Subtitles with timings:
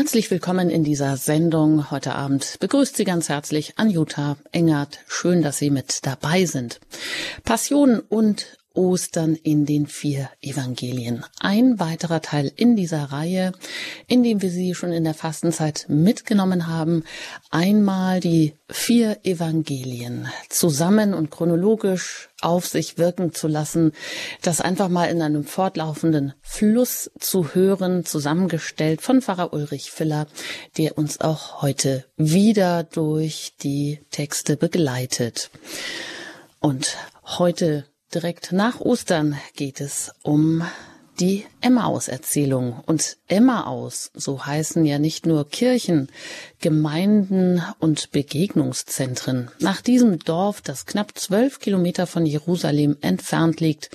[0.00, 1.90] Herzlich willkommen in dieser Sendung.
[1.90, 5.00] Heute Abend begrüßt Sie ganz herzlich Anjuta Engert.
[5.06, 6.80] Schön, dass Sie mit dabei sind.
[7.44, 11.22] Passion und Ostern in den vier Evangelien.
[11.38, 13.52] Ein weiterer Teil in dieser Reihe,
[14.06, 17.04] in dem wir Sie schon in der Fastenzeit mitgenommen haben.
[17.50, 23.92] Einmal die vier Evangelien zusammen und chronologisch auf sich wirken zu lassen,
[24.40, 30.26] das einfach mal in einem fortlaufenden Fluss zu hören, zusammengestellt von Pfarrer Ulrich Filler,
[30.78, 35.50] der uns auch heute wieder durch die Texte begleitet.
[36.60, 36.96] Und
[37.38, 40.64] heute Direkt nach Ostern geht es um
[41.20, 42.80] die Emmaus-Erzählung.
[42.86, 46.08] Und Emmaus, so heißen ja nicht nur Kirchen,
[46.58, 49.50] Gemeinden und Begegnungszentren.
[49.60, 53.90] Nach diesem Dorf, das knapp zwölf Kilometer von Jerusalem entfernt liegt,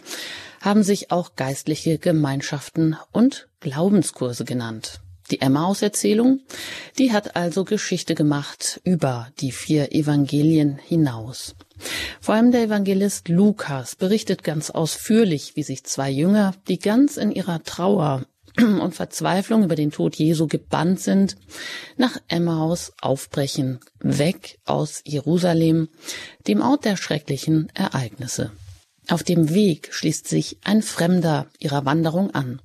[0.61, 5.01] haben sich auch geistliche Gemeinschaften und Glaubenskurse genannt.
[5.29, 6.39] Die Emmaus-Erzählung,
[6.99, 11.55] die hat also Geschichte gemacht über die vier Evangelien hinaus.
[12.21, 17.31] Vor allem der Evangelist Lukas berichtet ganz ausführlich, wie sich zwei Jünger, die ganz in
[17.31, 18.25] ihrer Trauer
[18.57, 21.35] und Verzweiflung über den Tod Jesu gebannt sind,
[21.97, 25.89] nach Emmaus aufbrechen, weg aus Jerusalem,
[26.47, 28.51] dem Ort der schrecklichen Ereignisse.
[29.07, 32.59] Auf dem Weg schließt sich ein Fremder ihrer Wanderung an.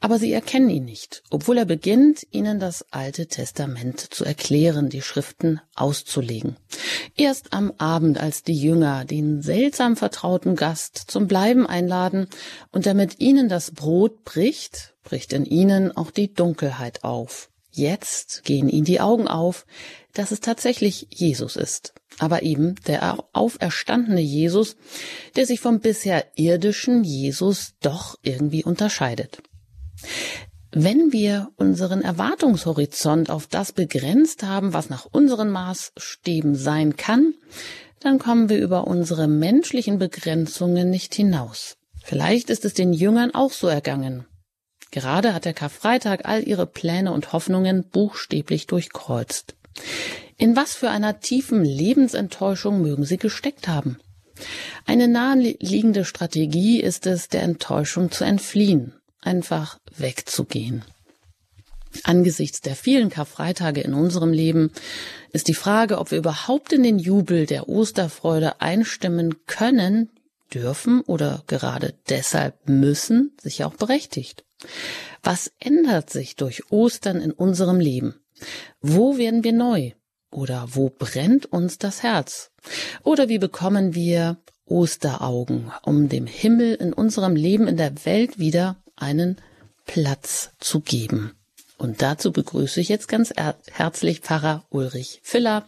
[0.00, 5.02] Aber sie erkennen ihn nicht, obwohl er beginnt, ihnen das Alte Testament zu erklären, die
[5.02, 6.56] Schriften auszulegen.
[7.22, 12.26] Erst am Abend, als die Jünger den seltsam vertrauten Gast zum Bleiben einladen
[12.72, 17.48] und er mit ihnen das Brot bricht, bricht in ihnen auch die Dunkelheit auf.
[17.70, 19.66] Jetzt gehen ihnen die Augen auf,
[20.14, 24.76] dass es tatsächlich Jesus ist aber eben der auferstandene Jesus,
[25.34, 29.42] der sich vom bisher irdischen Jesus doch irgendwie unterscheidet.
[30.74, 37.34] Wenn wir unseren Erwartungshorizont auf das begrenzt haben, was nach unseren Maßstäben sein kann,
[38.00, 41.76] dann kommen wir über unsere menschlichen Begrenzungen nicht hinaus.
[42.02, 44.24] Vielleicht ist es den Jüngern auch so ergangen.
[44.90, 49.54] Gerade hat der Karfreitag all ihre Pläne und Hoffnungen buchstäblich durchkreuzt.
[50.38, 53.98] In was für einer tiefen Lebensenttäuschung mögen sie gesteckt haben?
[54.86, 60.84] Eine naheliegende Strategie ist es, der Enttäuschung zu entfliehen, einfach wegzugehen.
[62.04, 64.72] Angesichts der vielen Karfreitage in unserem Leben
[65.32, 70.10] ist die Frage, ob wir überhaupt in den Jubel der Osterfreude einstimmen können,
[70.52, 74.44] dürfen oder gerade deshalb müssen, sicher auch berechtigt.
[75.22, 78.16] Was ändert sich durch Ostern in unserem Leben?
[78.80, 79.92] Wo werden wir neu?
[80.30, 82.50] Oder wo brennt uns das Herz?
[83.02, 88.81] Oder wie bekommen wir Osteraugen, um dem Himmel in unserem Leben in der Welt wieder
[88.96, 89.40] einen
[89.86, 91.32] Platz zu geben?
[91.78, 93.32] Und dazu begrüße ich jetzt ganz
[93.72, 95.66] herzlich Pfarrer Ulrich Filler.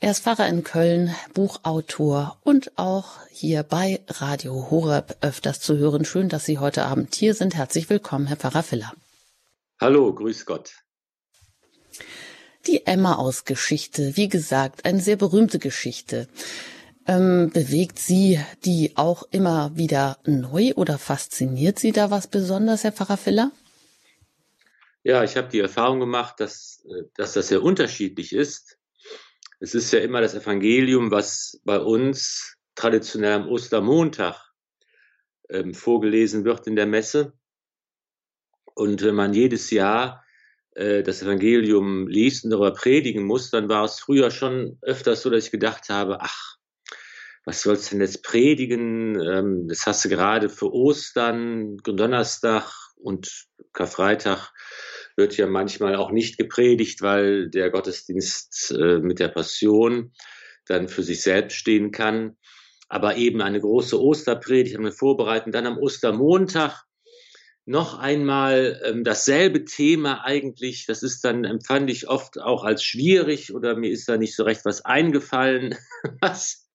[0.00, 6.04] Er ist Pfarrer in Köln, Buchautor und auch hier bei Radio Horeb öfters zu hören.
[6.04, 7.54] Schön, dass Sie heute Abend hier sind.
[7.54, 8.92] Herzlich willkommen, Herr Pfarrer Filler.
[9.80, 10.74] Hallo, grüß Gott.
[12.66, 16.28] Die Emma-Aus-Geschichte, wie gesagt, eine sehr berühmte Geschichte.
[17.06, 22.92] Ähm, bewegt Sie die auch immer wieder neu oder fasziniert Sie da was besonders, Herr
[22.92, 23.52] Pfarrer Filler?
[25.02, 28.78] Ja, ich habe die Erfahrung gemacht, dass, äh, dass das sehr unterschiedlich ist.
[29.60, 34.36] Es ist ja immer das Evangelium, was bei uns traditionell am Ostermontag
[35.50, 37.34] ähm, vorgelesen wird in der Messe.
[38.74, 40.24] Und wenn man jedes Jahr
[40.74, 45.28] äh, das Evangelium liest und darüber predigen muss, dann war es früher schon öfters so,
[45.28, 46.56] dass ich gedacht habe, ach,
[47.44, 49.20] was sollst du denn jetzt predigen?
[49.20, 54.52] Ähm, das hast du gerade für Ostern, Donnerstag und Karfreitag
[55.16, 60.12] wird ja manchmal auch nicht gepredigt, weil der Gottesdienst äh, mit der Passion
[60.66, 62.36] dann für sich selbst stehen kann.
[62.88, 65.54] Aber eben eine große Osterpredigt haben wir vorbereitet.
[65.54, 66.84] Dann am Ostermontag
[67.66, 70.86] noch einmal ähm, dasselbe Thema eigentlich.
[70.86, 74.44] Das ist dann, empfand ich oft auch als schwierig oder mir ist da nicht so
[74.44, 75.74] recht was eingefallen,
[76.20, 76.68] was,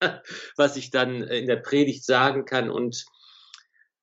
[0.56, 2.72] was ich dann in der Predigt sagen kann.
[2.72, 3.06] Und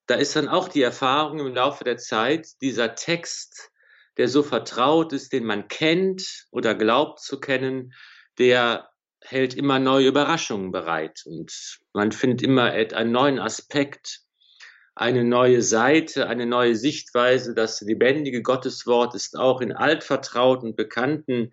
[0.07, 3.73] da ist dann auch die Erfahrung im Laufe der Zeit, dieser Text,
[4.17, 7.93] der so vertraut ist, den man kennt oder glaubt zu kennen,
[8.39, 8.89] der
[9.21, 14.26] hält immer neue Überraschungen bereit und man findet immer einen neuen Aspekt
[14.97, 17.55] eine neue Seite, eine neue Sichtweise.
[17.55, 21.53] Das lebendige Gotteswort ist auch in altvertrauten, bekannten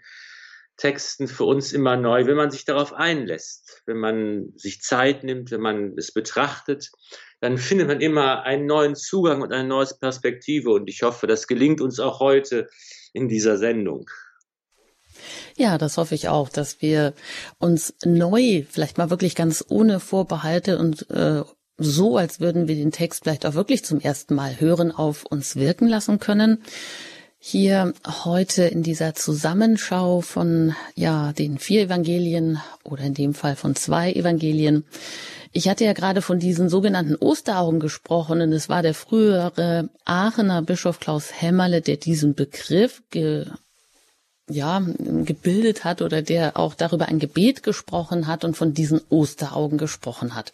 [0.78, 5.52] Texten für uns immer neu, wenn man sich darauf einlässt, wenn man sich Zeit nimmt,
[5.52, 6.90] wenn man es betrachtet,
[7.42, 10.72] dann findet man immer einen neuen Zugang und eine neue Perspektive.
[10.72, 12.70] Und ich hoffe, das gelingt uns auch heute
[13.12, 14.10] in dieser Sendung.
[15.56, 17.14] Ja, das hoffe ich auch, dass wir
[17.60, 21.44] uns neu, vielleicht mal wirklich ganz ohne Vorbehalte und äh,
[21.78, 25.56] so, als würden wir den Text vielleicht auch wirklich zum ersten Mal hören, auf uns
[25.56, 26.64] wirken lassen können.
[27.40, 27.94] Hier
[28.24, 34.14] heute in dieser Zusammenschau von ja den vier Evangelien oder in dem Fall von zwei
[34.14, 34.86] Evangelien.
[35.52, 40.62] Ich hatte ja gerade von diesen sogenannten Osteraugen gesprochen und es war der frühere Aachener
[40.62, 43.46] Bischof Klaus Hämmerle, der diesen Begriff ge
[44.50, 49.78] ja, gebildet hat oder der auch darüber ein Gebet gesprochen hat und von diesen Osteraugen
[49.78, 50.52] gesprochen hat.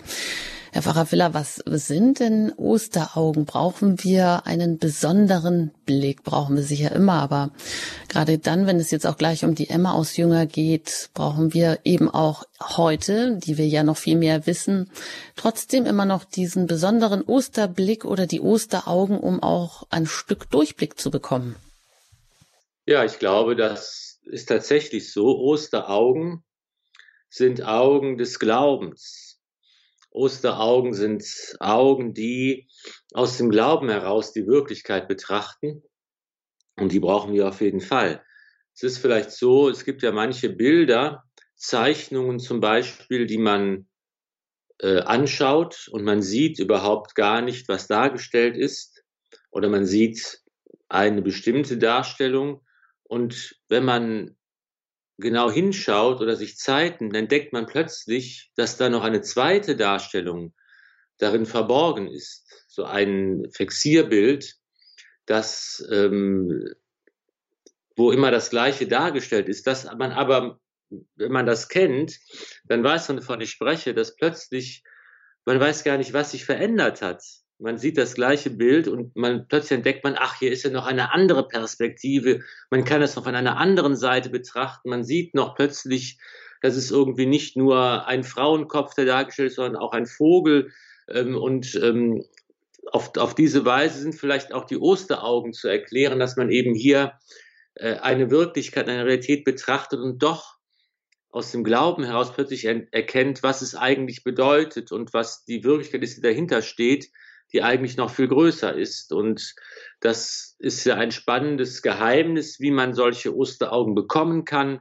[0.72, 3.46] Herr Pfarrer Willer, was sind denn Osteraugen?
[3.46, 6.24] Brauchen wir einen besonderen Blick?
[6.24, 7.50] Brauchen wir sicher immer, aber
[8.08, 11.80] gerade dann, wenn es jetzt auch gleich um die Emma aus Jünger geht, brauchen wir
[11.86, 14.92] eben auch heute, die wir ja noch viel mehr wissen,
[15.36, 21.10] trotzdem immer noch diesen besonderen Osterblick oder die Osteraugen, um auch ein Stück Durchblick zu
[21.10, 21.56] bekommen.
[22.86, 25.38] Ja, ich glaube, das ist tatsächlich so.
[25.40, 26.44] Osteraugen
[27.30, 29.29] sind Augen des Glaubens.
[30.12, 31.24] Osteraugen sind
[31.60, 32.68] Augen, die
[33.14, 35.84] aus dem Glauben heraus die Wirklichkeit betrachten.
[36.78, 38.24] Und die brauchen wir auf jeden Fall.
[38.74, 41.24] Es ist vielleicht so, es gibt ja manche Bilder,
[41.56, 43.90] Zeichnungen zum Beispiel, die man
[44.80, 49.04] äh, anschaut und man sieht überhaupt gar nicht, was dargestellt ist.
[49.52, 50.42] Oder man sieht
[50.88, 52.62] eine bestimmte Darstellung
[53.04, 54.38] und wenn man
[55.20, 60.54] genau hinschaut oder sich Zeiten, dann entdeckt man plötzlich, dass da noch eine zweite Darstellung
[61.18, 62.46] darin verborgen ist.
[62.68, 64.56] So ein Fixierbild,
[65.26, 66.74] das, ähm,
[67.96, 70.60] wo immer das Gleiche dargestellt ist, dass man aber,
[71.16, 72.18] wenn man das kennt,
[72.64, 74.84] dann weiß man, wovon ich spreche, dass plötzlich,
[75.46, 77.24] man weiß gar nicht, was sich verändert hat
[77.60, 80.86] man sieht das gleiche Bild und man plötzlich entdeckt man, ach, hier ist ja noch
[80.88, 82.42] eine andere Perspektive.
[82.72, 84.90] Man kann es noch von einer anderen Seite betrachten.
[84.90, 86.18] Man sieht noch plötzlich,
[86.62, 90.72] dass es irgendwie nicht nur ein Frauenkopf, der dargestellt ist, sondern auch ein Vogel.
[91.10, 92.24] Ähm, und ähm,
[92.92, 97.14] auf, auf diese Weise sind vielleicht auch die Osteraugen zu erklären, dass man eben hier
[97.76, 100.56] äh, eine Wirklichkeit, eine Realität betrachtet und doch
[101.30, 106.18] aus dem Glauben heraus plötzlich erkennt, was es eigentlich bedeutet und was die Wirklichkeit ist,
[106.18, 107.10] die dahinter steht
[107.54, 109.12] die eigentlich noch viel größer ist.
[109.12, 109.56] Und
[110.00, 114.80] das ist ja ein spannendes Geheimnis, wie man solche Osteraugen bekommen kann,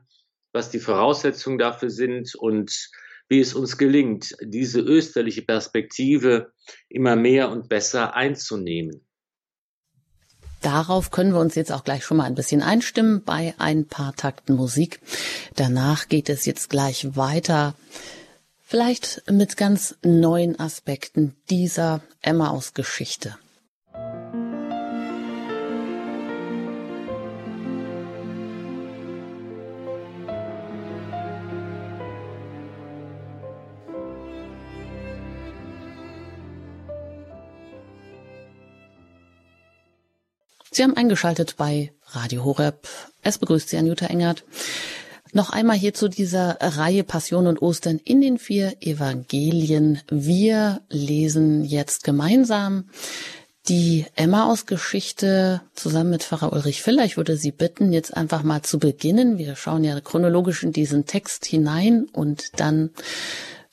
[0.53, 2.91] was die Voraussetzungen dafür sind und
[3.29, 6.53] wie es uns gelingt, diese österliche Perspektive
[6.89, 9.05] immer mehr und besser einzunehmen.
[10.61, 14.17] Darauf können wir uns jetzt auch gleich schon mal ein bisschen einstimmen bei ein paar
[14.17, 15.01] Takten Musik.
[15.55, 17.75] Danach geht es jetzt gleich weiter
[18.71, 23.35] Vielleicht mit ganz neuen Aspekten dieser Emmaus-Geschichte.
[40.71, 42.87] Sie haben eingeschaltet bei Radio Horeb.
[43.23, 44.45] Es begrüßt Sie Anjuta Engert.
[45.33, 50.01] Noch einmal hier zu dieser Reihe Passion und Ostern in den vier Evangelien.
[50.09, 52.89] Wir lesen jetzt gemeinsam
[53.69, 57.05] die Emmaus-Geschichte zusammen mit Pfarrer Ulrich Filler.
[57.05, 59.37] Ich würde Sie bitten, jetzt einfach mal zu beginnen.
[59.37, 62.91] Wir schauen ja chronologisch in diesen Text hinein und dann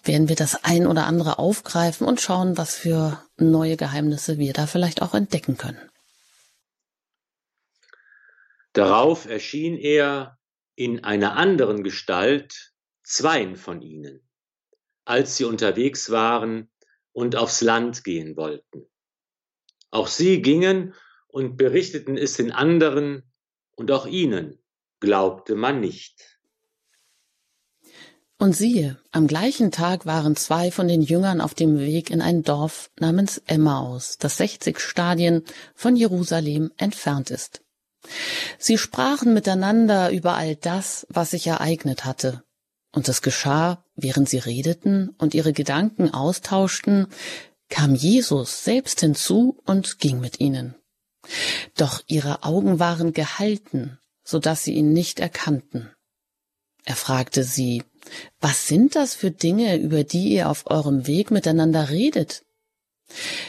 [0.04, 4.68] werden wir das ein oder andere aufgreifen und schauen, was für neue Geheimnisse wir da
[4.68, 5.80] vielleicht auch entdecken können.
[8.74, 10.38] Darauf erschien er
[10.76, 14.28] in einer anderen Gestalt zweien von ihnen,
[15.06, 16.70] als sie unterwegs waren
[17.14, 18.88] und aufs Land gehen wollten.
[19.92, 20.94] Auch sie gingen
[21.28, 23.24] und berichteten es den anderen,
[23.78, 24.58] und auch ihnen
[25.02, 26.40] glaubte man nicht.
[28.38, 32.44] Und siehe, am gleichen Tag waren zwei von den Jüngern auf dem Weg in ein
[32.44, 37.65] Dorf namens Emmaus, das 60 Stadien von Jerusalem entfernt ist.
[38.58, 42.44] Sie sprachen miteinander über all das, was sich ereignet hatte.
[42.92, 47.08] Und es geschah, während sie redeten und ihre Gedanken austauschten,
[47.70, 50.76] kam Jesus selbst hinzu und ging mit ihnen.
[51.76, 55.92] Doch ihre Augen waren gehalten, so dass sie ihn nicht erkannten.
[56.86, 57.84] Er fragte sie,
[58.40, 62.44] was sind das für Dinge, über die ihr auf eurem Weg miteinander redet?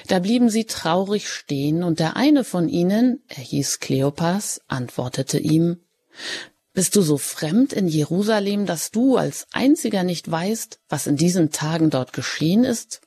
[0.07, 5.81] Da blieben sie traurig stehen, und der eine von ihnen, er hieß Kleopas, antwortete ihm
[6.73, 11.51] Bist du so fremd in Jerusalem, dass du als einziger nicht weißt, was in diesen
[11.51, 13.01] Tagen dort geschehen ist?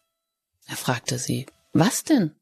[0.68, 2.36] Er fragte sie Was denn?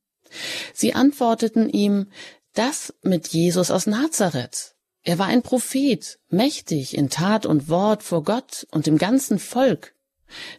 [0.73, 2.07] Sie antworteten ihm
[2.53, 4.75] Das mit Jesus aus Nazareth.
[5.03, 9.93] Er war ein Prophet, mächtig in Tat und Wort vor Gott und dem ganzen Volk.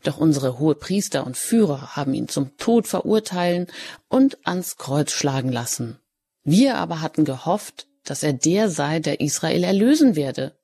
[0.02, 3.66] Doch unsere Hohepriester und Führer haben ihn zum Tod verurteilen
[4.08, 5.98] und ans Kreuz schlagen lassen.
[6.44, 10.56] Wir aber hatten gehofft, dass er der sei, der Israel erlösen werde.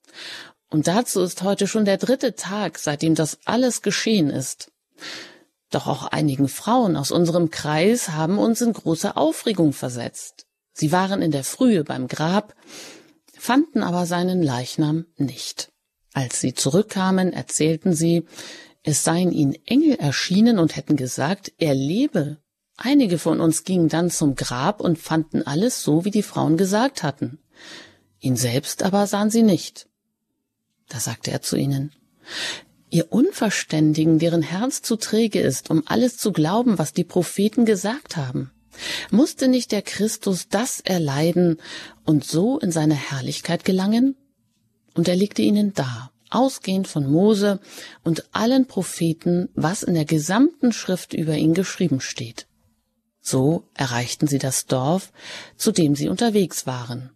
[0.70, 4.72] Und dazu ist heute schon der dritte Tag, seitdem das alles geschehen ist.
[5.70, 10.46] Doch auch einigen Frauen aus unserem Kreis haben uns in große Aufregung versetzt.
[10.72, 12.54] Sie waren in der Frühe beim Grab,
[13.36, 15.70] fanden aber seinen Leichnam nicht.
[16.12, 18.24] Als sie zurückkamen, erzählten sie,
[18.84, 22.36] es seien ihnen Engel erschienen und hätten gesagt, er lebe.
[22.76, 27.02] Einige von uns gingen dann zum Grab und fanden alles so, wie die Frauen gesagt
[27.02, 27.38] hatten.
[28.20, 29.88] Ihn selbst aber sahen sie nicht.
[30.88, 31.92] Da sagte er zu ihnen,
[32.90, 38.16] Ihr Unverständigen, deren Herz zu träge ist, um alles zu glauben, was die Propheten gesagt
[38.16, 38.52] haben.
[39.10, 41.56] Musste nicht der Christus das erleiden
[42.04, 44.14] und so in seine Herrlichkeit gelangen?
[44.94, 47.60] Und er legte ihnen dar, ausgehend von Mose
[48.02, 52.46] und allen Propheten, was in der gesamten Schrift über ihn geschrieben steht.
[53.20, 55.12] So erreichten sie das Dorf,
[55.56, 57.10] zu dem sie unterwegs waren.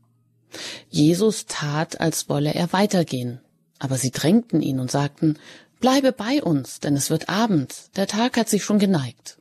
[0.89, 3.41] Jesus tat, als wolle er weitergehen,
[3.79, 5.39] aber sie drängten ihn und sagten,
[5.81, 9.39] Bleibe bei uns, denn es wird Abend, der Tag hat sich schon geneigt.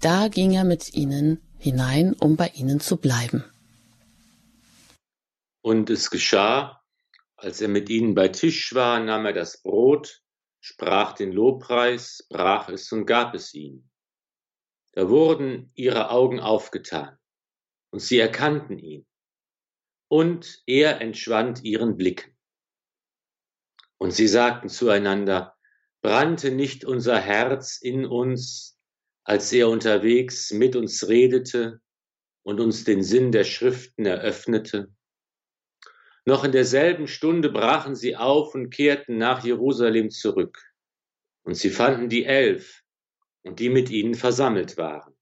[0.00, 3.44] Da ging er mit ihnen hinein, um bei ihnen zu bleiben.
[5.62, 6.81] Und es geschah,
[7.42, 10.22] als er mit ihnen bei Tisch war, nahm er das Brot,
[10.60, 13.90] sprach den Lobpreis, brach es und gab es ihnen.
[14.92, 17.18] Da wurden ihre Augen aufgetan
[17.90, 19.06] und sie erkannten ihn.
[20.08, 22.36] Und er entschwand ihren Blicken.
[23.98, 25.56] Und sie sagten zueinander,
[26.00, 28.78] brannte nicht unser Herz in uns,
[29.24, 31.80] als er unterwegs mit uns redete
[32.42, 34.94] und uns den Sinn der Schriften eröffnete.
[36.24, 40.62] Noch in derselben Stunde brachen sie auf und kehrten nach Jerusalem zurück.
[41.42, 42.82] Und sie fanden die Elf
[43.42, 45.16] und die mit ihnen versammelt waren.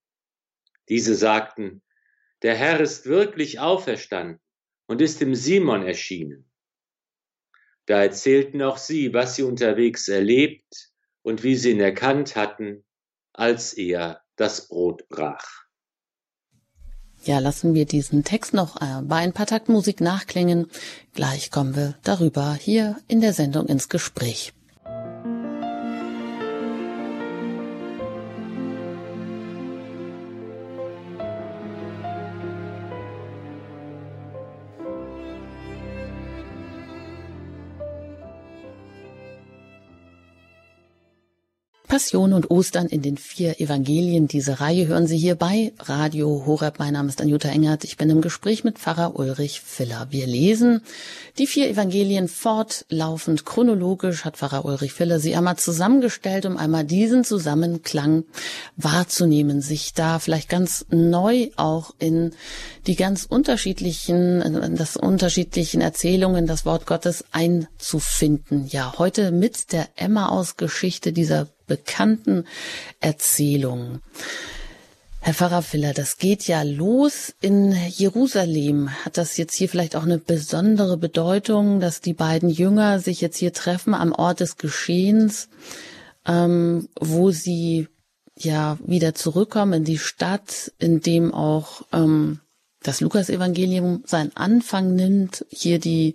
[0.89, 1.83] Diese sagten,
[2.43, 4.41] der Herr ist wirklich auferstanden
[4.87, 6.51] und ist dem Simon erschienen.
[7.87, 10.93] Da erzählten auch sie, was sie unterwegs erlebt
[11.23, 12.85] und wie sie ihn erkannt hatten
[13.33, 15.70] als er das Brot brach.
[17.23, 20.69] Ja, lassen wir diesen Text noch äh, bei ein paar Taktmusik nachklingen.
[21.15, 24.55] Gleich kommen wir darüber hier in der Sendung ins Gespräch.
[41.91, 44.29] Passion und Ostern in den vier Evangelien.
[44.29, 46.79] Diese Reihe hören Sie hier bei Radio Horeb.
[46.79, 47.83] Mein Name ist Anjuta Engert.
[47.83, 50.07] Ich bin im Gespräch mit Pfarrer Ulrich Filler.
[50.11, 50.83] Wir lesen
[51.39, 57.25] die vier Evangelien fortlaufend chronologisch, hat Pfarrer Ulrich Filler sie einmal zusammengestellt, um einmal diesen
[57.25, 58.23] Zusammenklang
[58.77, 62.31] wahrzunehmen, sich da vielleicht ganz neu auch in
[62.87, 68.69] die ganz unterschiedlichen, das unterschiedlichen Erzählungen, das Wort Gottes einzufinden.
[68.69, 72.47] Ja, heute mit der Emma-Aus-Geschichte dieser bekannten
[72.99, 74.03] Erzählungen.
[75.23, 78.91] Herr Pfarrer Filler, das geht ja los in Jerusalem.
[79.05, 83.37] Hat das jetzt hier vielleicht auch eine besondere Bedeutung, dass die beiden Jünger sich jetzt
[83.37, 85.49] hier treffen am Ort des Geschehens,
[86.27, 87.87] ähm, wo sie
[88.37, 92.41] ja wieder zurückkommen in die Stadt, in dem auch ähm,
[92.83, 96.15] das Lukas-Evangelium seinen Anfang nimmt, hier die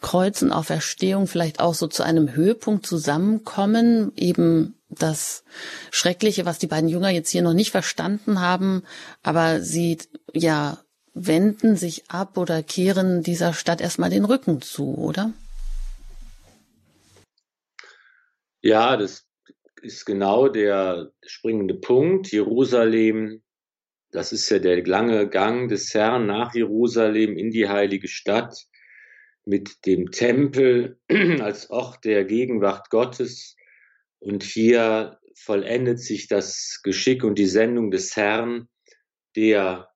[0.00, 5.44] Kreuz und Auferstehung vielleicht auch so zu einem Höhepunkt zusammenkommen, eben das
[5.90, 8.82] Schreckliche, was die beiden Jünger jetzt hier noch nicht verstanden haben,
[9.22, 9.98] aber sie
[10.32, 10.78] ja
[11.12, 15.32] wenden sich ab oder kehren dieser Stadt erstmal den Rücken zu, oder?
[18.60, 19.26] Ja, das
[19.82, 22.30] ist genau der springende Punkt.
[22.32, 23.42] Jerusalem,
[24.16, 28.66] das ist ja der lange Gang des Herrn nach Jerusalem in die heilige Stadt
[29.44, 30.98] mit dem Tempel
[31.40, 33.56] als Ort der Gegenwart Gottes
[34.18, 38.68] und hier vollendet sich das Geschick und die Sendung des Herrn,
[39.36, 39.90] der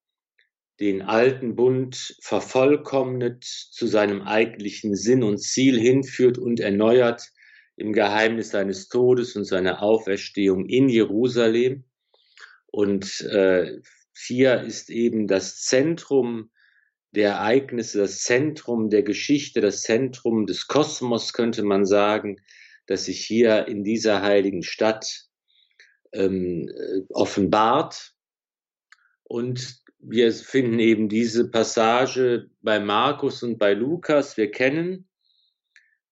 [0.81, 7.33] den alten Bund vervollkommnet, zu seinem eigentlichen Sinn und Ziel hinführt und erneuert
[7.77, 11.85] im Geheimnis seines Todes und seiner Auferstehung in Jerusalem.
[12.67, 13.81] Und äh,
[14.17, 16.51] hier ist eben das Zentrum
[17.13, 22.37] der Ereignisse, das Zentrum der Geschichte, das Zentrum des Kosmos, könnte man sagen,
[22.87, 25.27] das sich hier in dieser heiligen Stadt
[26.13, 28.15] ähm, äh, offenbart.
[29.25, 34.37] Und wir finden eben diese Passage bei Markus und bei Lukas.
[34.37, 35.10] Wir kennen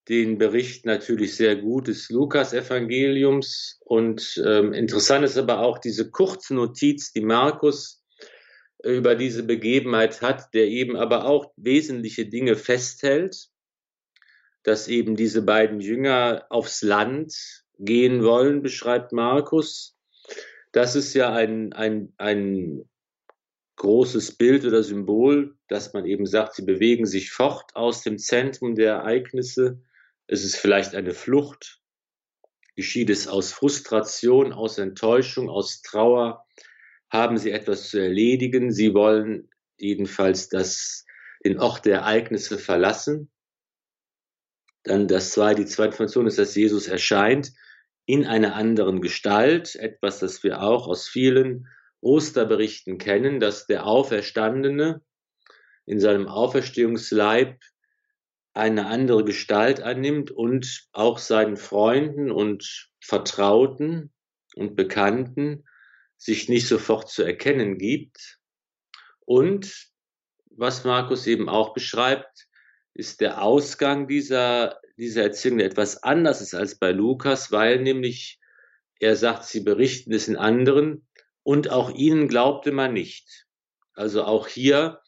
[0.08, 3.78] den Bericht natürlich sehr gut des Lukas-Evangeliums.
[3.84, 8.02] Und ähm, interessant ist aber auch diese kurze Notiz, die Markus
[8.82, 13.48] über diese Begebenheit hat, der eben aber auch wesentliche Dinge festhält,
[14.62, 17.34] dass eben diese beiden Jünger aufs Land
[17.78, 19.96] gehen wollen, beschreibt Markus.
[20.72, 22.88] Das ist ja ein, ein, ein
[23.76, 28.74] großes Bild oder Symbol, dass man eben sagt, sie bewegen sich fort aus dem Zentrum
[28.74, 29.80] der Ereignisse.
[30.28, 31.80] Es ist vielleicht eine Flucht.
[32.76, 36.46] Geschieht es aus Frustration, aus Enttäuschung, aus Trauer?
[37.10, 38.70] Haben sie etwas zu erledigen?
[38.70, 41.06] Sie wollen jedenfalls das,
[41.44, 43.30] den Ort der Ereignisse verlassen.
[44.84, 47.52] Dann das zweite, die zweite Funktion ist, dass Jesus erscheint
[48.04, 51.68] in einer anderen Gestalt, etwas, das wir auch aus vielen
[52.00, 55.02] Osterberichten kennen, dass der Auferstandene
[55.86, 57.58] in seinem Auferstehungsleib
[58.54, 64.12] eine andere Gestalt annimmt und auch seinen Freunden und Vertrauten
[64.54, 65.64] und Bekannten
[66.16, 68.38] sich nicht sofort zu erkennen gibt.
[69.20, 69.88] Und
[70.50, 72.48] was Markus eben auch beschreibt,
[72.94, 78.40] ist der Ausgang dieser dieser Erzählung etwas anders ist als bei Lukas, weil nämlich
[79.00, 81.06] er sagt, sie berichten es in anderen
[81.44, 83.46] und auch ihnen glaubte man nicht.
[83.94, 85.00] Also auch hier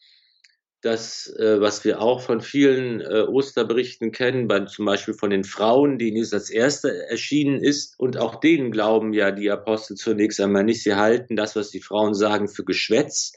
[0.81, 5.43] das, äh, was wir auch von vielen äh, Osterberichten kennen, bei, zum Beispiel von den
[5.43, 10.41] Frauen, denen Jesus als Erste erschienen ist, und auch denen glauben ja die Apostel zunächst
[10.41, 10.83] einmal nicht.
[10.83, 13.33] Sie halten das, was die Frauen sagen, für Geschwätz.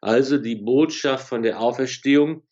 [0.00, 2.44] Also die Botschaft von der Auferstehung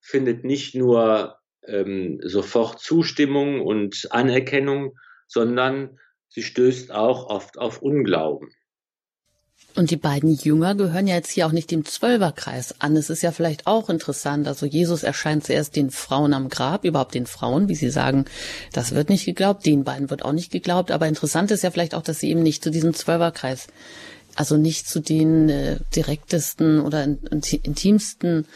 [0.00, 4.98] findet nicht nur ähm, sofort Zustimmung und Anerkennung,
[5.28, 5.98] sondern
[6.28, 8.50] sie stößt auch oft auf Unglauben.
[9.74, 12.94] Und die beiden Jünger gehören ja jetzt hier auch nicht dem Zwölferkreis an.
[12.94, 14.46] Es ist ja vielleicht auch interessant.
[14.46, 18.26] Also Jesus erscheint zuerst den Frauen am Grab, überhaupt den Frauen, wie sie sagen,
[18.74, 20.90] das wird nicht geglaubt, den beiden wird auch nicht geglaubt.
[20.90, 23.68] Aber interessant ist ja vielleicht auch, dass sie eben nicht zu diesem Zwölferkreis,
[24.34, 28.46] also nicht zu den äh, direktesten oder intimsten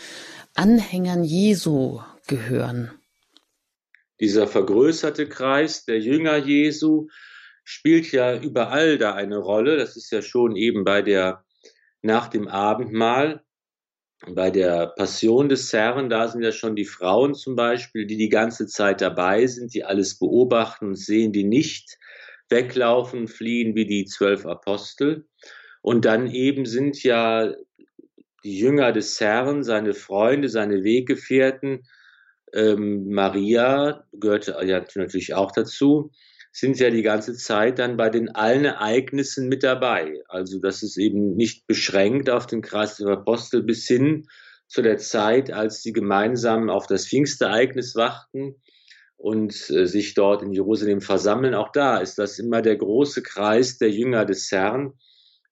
[0.54, 2.90] Anhängern Jesu gehören.
[4.20, 7.08] Dieser vergrößerte Kreis der Jünger Jesu
[7.66, 9.76] spielt ja überall da eine Rolle.
[9.76, 11.44] Das ist ja schon eben bei der,
[12.00, 13.42] nach dem Abendmahl,
[14.26, 18.30] bei der Passion des Herrn, da sind ja schon die Frauen zum Beispiel, die die
[18.30, 21.98] ganze Zeit dabei sind, die alles beobachten und sehen, die nicht
[22.48, 25.26] weglaufen, fliehen wie die zwölf Apostel.
[25.82, 27.52] Und dann eben sind ja
[28.44, 31.82] die Jünger des Herrn, seine Freunde, seine Weggefährten,
[32.54, 36.12] ähm, Maria gehörte ja natürlich auch dazu,
[36.58, 40.22] sind ja die ganze Zeit dann bei den allen Ereignissen mit dabei.
[40.26, 44.26] Also das ist eben nicht beschränkt auf den Kreis der Apostel bis hin
[44.66, 48.54] zu der Zeit, als sie gemeinsam auf das Pfingstereignis wachten
[49.18, 51.54] und äh, sich dort in Jerusalem versammeln.
[51.54, 54.94] Auch da ist das immer der große Kreis der Jünger des Herrn,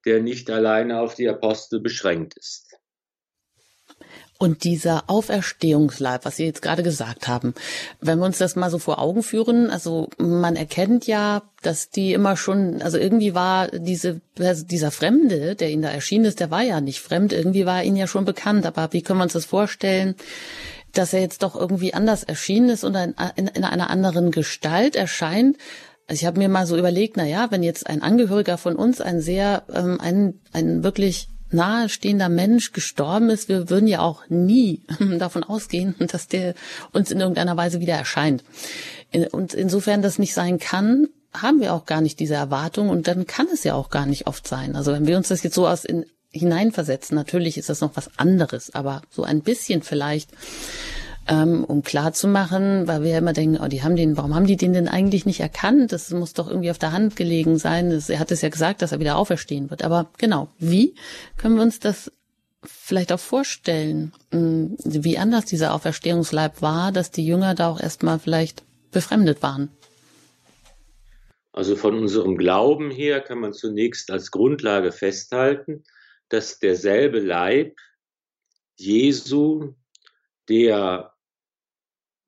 [0.07, 2.74] der nicht alleine auf die Apostel beschränkt ist.
[4.37, 7.55] Und dieser Auferstehungsleib, was Sie jetzt gerade gesagt haben,
[8.01, 12.13] wenn wir uns das mal so vor Augen führen, also man erkennt ja, dass die
[12.13, 16.63] immer schon, also irgendwie war diese, dieser Fremde, der Ihnen da erschienen ist, der war
[16.63, 19.45] ja nicht fremd, irgendwie war Ihnen ja schon bekannt, aber wie können wir uns das
[19.47, 20.17] vorstellen?
[20.93, 24.95] dass er jetzt doch irgendwie anders erschienen ist und in, in, in einer anderen Gestalt
[24.97, 25.57] erscheint.
[26.07, 29.01] Also ich habe mir mal so überlegt, na ja, wenn jetzt ein Angehöriger von uns
[29.01, 34.83] ein sehr, ähm, ein, ein wirklich nahestehender Mensch gestorben ist, wir würden ja auch nie
[35.19, 36.55] davon ausgehen, dass der
[36.93, 38.45] uns in irgendeiner Weise wieder erscheint.
[39.31, 43.27] Und insofern das nicht sein kann, haben wir auch gar nicht diese Erwartung und dann
[43.27, 44.77] kann es ja auch gar nicht oft sein.
[44.77, 48.11] Also wenn wir uns das jetzt so aus in, hineinversetzen, natürlich ist das noch was
[48.19, 50.31] anderes, aber so ein bisschen vielleicht
[51.29, 54.35] ähm, um klar zu machen, weil wir ja immer denken, oh, die haben den, warum
[54.35, 55.93] haben die den denn eigentlich nicht erkannt?
[55.93, 57.91] Das muss doch irgendwie auf der Hand gelegen sein.
[57.91, 59.83] Das, er hat es ja gesagt, dass er wieder auferstehen wird.
[59.83, 60.95] Aber genau, wie
[61.37, 62.13] können wir uns das
[62.63, 68.19] vielleicht auch vorstellen, hm, wie anders dieser Auferstehungsleib war, dass die Jünger da auch erstmal
[68.19, 69.71] vielleicht befremdet waren?
[71.53, 75.85] Also von unserem Glauben her kann man zunächst als Grundlage festhalten,
[76.29, 77.77] dass derselbe Leib
[78.77, 79.75] Jesu,
[80.49, 81.14] der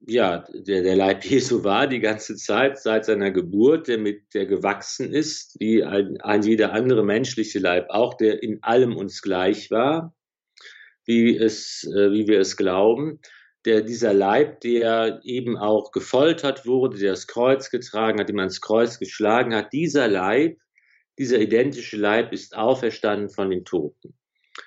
[0.06, 4.46] ja, der, der Leib Jesu war die ganze Zeit seit seiner Geburt, der mit der
[4.46, 9.70] gewachsen ist, wie ein, ein jeder andere menschliche Leib auch, der in allem uns gleich
[9.72, 10.14] war,
[11.06, 13.20] wie es, äh, wie wir es glauben.
[13.64, 18.46] Der, dieser Leib, der eben auch gefoltert wurde, der das Kreuz getragen hat, dem man
[18.46, 20.58] das Kreuz geschlagen hat, dieser Leib,
[21.18, 24.14] dieser identische Leib ist auferstanden von den Toten.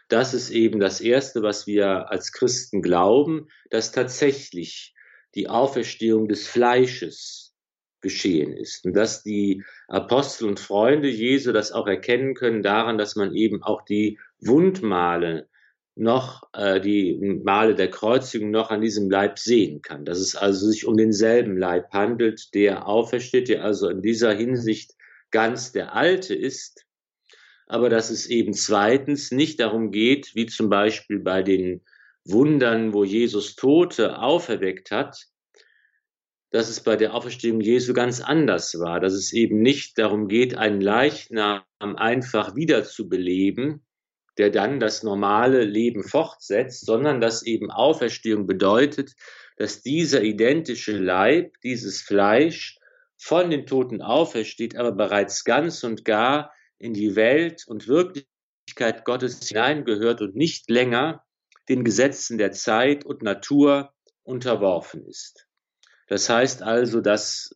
[0.09, 4.93] das ist eben das Erste, was wir als Christen glauben, dass tatsächlich
[5.39, 7.55] die Auferstehung des Fleisches
[8.01, 13.15] geschehen ist und dass die Apostel und Freunde Jesu das auch erkennen können daran, dass
[13.15, 15.47] man eben auch die Wundmale
[15.95, 20.03] noch, äh, die Male der Kreuzigung noch an diesem Leib sehen kann.
[20.03, 24.95] Dass es also sich um denselben Leib handelt, der aufersteht, der also in dieser Hinsicht
[25.31, 26.85] ganz der alte ist,
[27.65, 31.81] aber dass es eben zweitens nicht darum geht, wie zum Beispiel bei den
[32.31, 35.17] Wundern, wo Jesus Tote auferweckt hat,
[36.51, 40.57] dass es bei der Auferstehung Jesu ganz anders war, dass es eben nicht darum geht,
[40.57, 43.85] einen Leichnam einfach wiederzubeleben,
[44.37, 49.13] der dann das normale Leben fortsetzt, sondern dass eben Auferstehung bedeutet,
[49.57, 52.79] dass dieser identische Leib, dieses Fleisch
[53.17, 59.45] von den Toten aufersteht, aber bereits ganz und gar in die Welt und Wirklichkeit Gottes
[59.47, 61.23] hineingehört und nicht länger
[61.69, 65.47] den Gesetzen der Zeit und Natur unterworfen ist.
[66.07, 67.55] Das heißt also, dass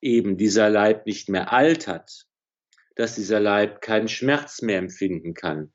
[0.00, 2.26] eben dieser Leib nicht mehr altert,
[2.96, 5.72] dass dieser Leib keinen Schmerz mehr empfinden kann,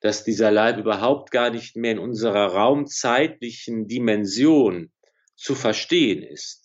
[0.00, 4.92] dass dieser Leib überhaupt gar nicht mehr in unserer raumzeitlichen Dimension
[5.34, 6.64] zu verstehen ist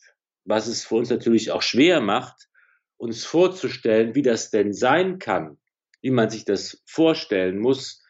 [0.49, 2.49] was es für uns natürlich auch schwer macht,
[2.97, 5.57] uns vorzustellen, wie das denn sein kann,
[6.01, 8.03] wie man sich das vorstellen muss.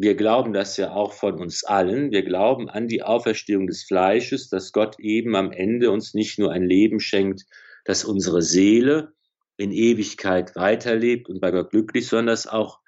[0.00, 2.12] Wir glauben das ja auch von uns allen.
[2.12, 6.52] Wir glauben an die Auferstehung des Fleisches, dass Gott eben am Ende uns nicht nur
[6.52, 7.46] ein Leben schenkt,
[7.84, 9.12] dass unsere Seele
[9.56, 12.78] in Ewigkeit weiterlebt und bei Gott glücklich, sondern dass auch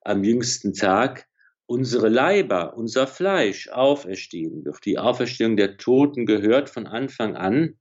[0.00, 1.28] am jüngsten Tag
[1.66, 4.84] unsere Leiber, unser Fleisch auferstehen wird.
[4.84, 7.78] Die Auferstehung der Toten gehört von Anfang an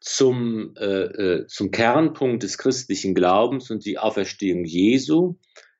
[0.00, 5.36] zum, äh, äh, zum Kernpunkt des christlichen Glaubens und die Auferstehung Jesu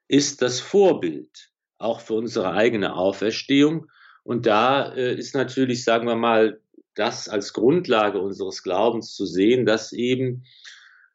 [0.06, 3.86] ist das Vorbild, auch für unsere eigene Auferstehung.
[4.24, 6.60] Und da äh, ist natürlich, sagen wir mal,
[6.94, 10.44] das als Grundlage unseres Glaubens zu sehen, dass eben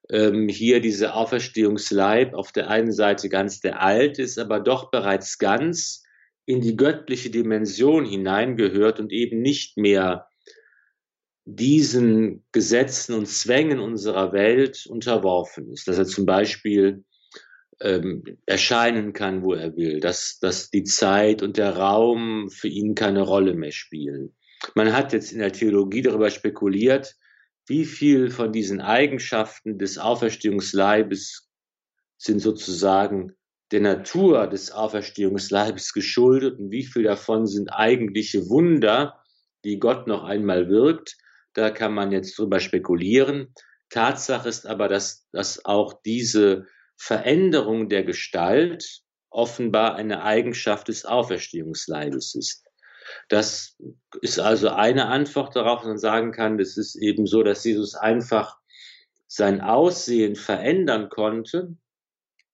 [0.10, 5.38] ähm, hier diese Auferstehungsleib auf der einen Seite ganz der alte ist, aber doch bereits
[5.40, 6.04] ganz
[6.46, 10.28] in die göttliche Dimension hineingehört und eben nicht mehr
[11.46, 17.04] diesen Gesetzen und Zwängen unserer Welt unterworfen ist, dass er zum Beispiel
[17.82, 22.96] ähm, erscheinen kann, wo er will, dass, dass die Zeit und der Raum für ihn
[22.96, 24.36] keine Rolle mehr spielen.
[24.76, 27.16] Man hat jetzt in der Theologie darüber spekuliert,
[27.68, 31.50] wie viel von diesen Eigenschaften des Auferstehungsleibes
[32.18, 33.34] sind sozusagen
[33.72, 39.20] der Natur des Auferstehungsleibes geschuldet und wie viel davon sind eigentliche Wunder,
[39.64, 41.18] die Gott noch einmal wirkt
[41.54, 43.54] da kann man jetzt drüber spekulieren.
[43.90, 46.68] Tatsache ist aber, dass, dass auch diese
[47.04, 52.64] Veränderung der Gestalt offenbar eine Eigenschaft des Auferstehungsleibes ist.
[53.28, 53.76] Das
[54.22, 57.96] ist also eine Antwort darauf, dass man sagen kann, das ist eben so, dass Jesus
[57.96, 58.60] einfach
[59.26, 61.76] sein Aussehen verändern konnte,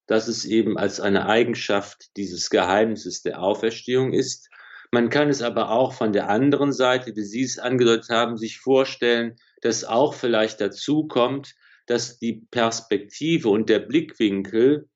[0.06, 4.50] dass es eben als eine Eigenschaft dieses Geheimnisses der Auferstehung ist.
[4.92, 8.60] Man kann es aber auch von der anderen Seite, wie Sie es angedeutet haben, sich
[8.60, 11.54] vorstellen, dass auch vielleicht dazu kommt,
[11.88, 14.88] dass die Perspektive und der Blickwinkel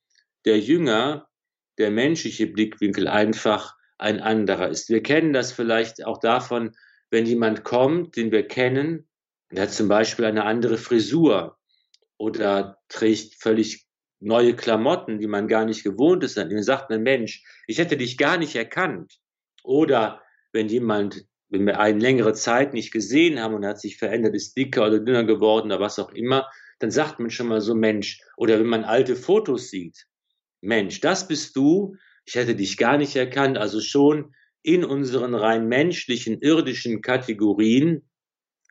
[0.46, 1.28] der Jünger,
[1.78, 4.90] der menschliche Blickwinkel einfach ein anderer ist.
[4.90, 6.72] Wir kennen das vielleicht auch davon,
[7.10, 9.08] wenn jemand kommt, den wir kennen,
[9.52, 11.58] der hat zum Beispiel eine andere Frisur
[12.18, 13.86] oder trägt völlig
[14.20, 16.38] neue Klamotten, die man gar nicht gewohnt ist.
[16.38, 19.20] Dann sagt man, Mensch, ich hätte dich gar nicht erkannt.
[19.64, 20.22] Oder
[20.54, 24.56] wenn jemand, wenn wir eine längere Zeit nicht gesehen haben und hat sich verändert, ist
[24.56, 26.50] dicker oder dünner geworden oder was auch immer,
[26.82, 28.22] dann sagt man schon mal so Mensch.
[28.38, 30.08] Oder wenn man alte Fotos sieht,
[30.62, 33.58] Mensch, das bist du, ich hätte dich gar nicht erkannt.
[33.58, 38.08] Also schon in unseren rein menschlichen, irdischen Kategorien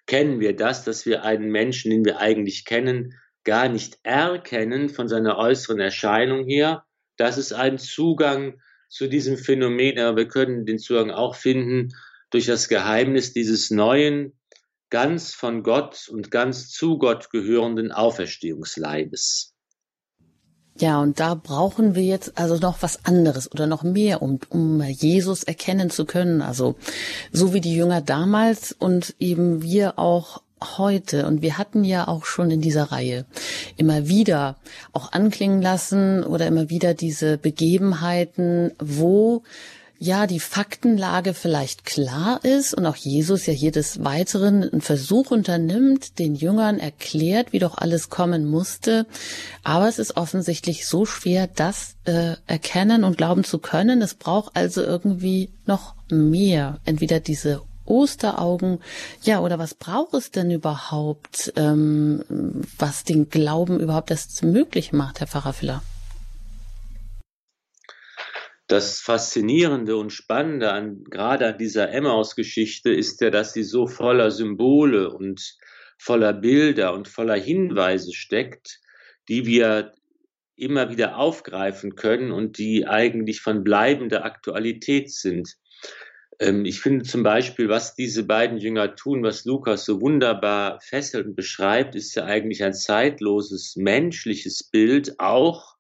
[0.07, 5.09] kennen wir das, dass wir einen Menschen, den wir eigentlich kennen, gar nicht erkennen von
[5.09, 6.85] seiner äußeren Erscheinung her.
[7.17, 11.93] Das ist ein Zugang zu diesem Phänomen, aber wir können den Zugang auch finden
[12.31, 14.40] durch das Geheimnis dieses neuen,
[14.91, 19.55] ganz von Gott und ganz zu Gott gehörenden Auferstehungsleibes.
[20.79, 24.83] Ja, und da brauchen wir jetzt also noch was anderes oder noch mehr, um, um
[24.83, 26.43] Jesus erkennen zu können.
[26.43, 26.77] Also
[27.33, 30.43] so wie die Jünger damals und eben wir auch
[30.79, 33.27] heute, und wir hatten ja auch schon in dieser Reihe
[33.77, 34.57] immer wieder
[34.93, 39.43] auch anklingen lassen oder immer wieder diese Begebenheiten, wo
[40.03, 45.31] ja, die Faktenlage vielleicht klar ist und auch Jesus ja hier des Weiteren einen Versuch
[45.31, 49.07] unternimmt, den Jüngern erklärt, wie doch alles kommen musste.
[49.63, 54.01] Aber es ist offensichtlich so schwer, das äh, erkennen und glauben zu können.
[54.01, 56.81] Es braucht also irgendwie noch mehr.
[56.87, 58.79] Entweder diese Osteraugen.
[59.23, 62.25] Ja, oder was braucht es denn überhaupt, ähm,
[62.79, 65.83] was den Glauben überhaupt erst möglich macht, Herr Pfarrer Filler?
[68.71, 74.31] Das Faszinierende und Spannende an, gerade an dieser Emmaus-Geschichte ist ja, dass sie so voller
[74.31, 75.57] Symbole und
[75.99, 78.79] voller Bilder und voller Hinweise steckt,
[79.29, 79.93] die wir
[80.55, 85.57] immer wieder aufgreifen können und die eigentlich von bleibender Aktualität sind.
[86.39, 91.27] Ähm, ich finde zum Beispiel, was diese beiden Jünger tun, was Lukas so wunderbar fesselt
[91.27, 95.75] und beschreibt, ist ja eigentlich ein zeitloses menschliches Bild, auch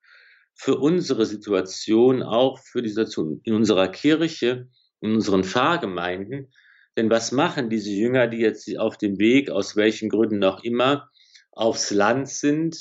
[0.63, 4.69] für unsere Situation, auch für die Situation in unserer Kirche,
[5.01, 6.53] in unseren Pfarrgemeinden.
[6.99, 11.11] Denn was machen diese Jünger, die jetzt auf dem Weg, aus welchen Gründen auch immer,
[11.51, 12.77] aufs Land sind,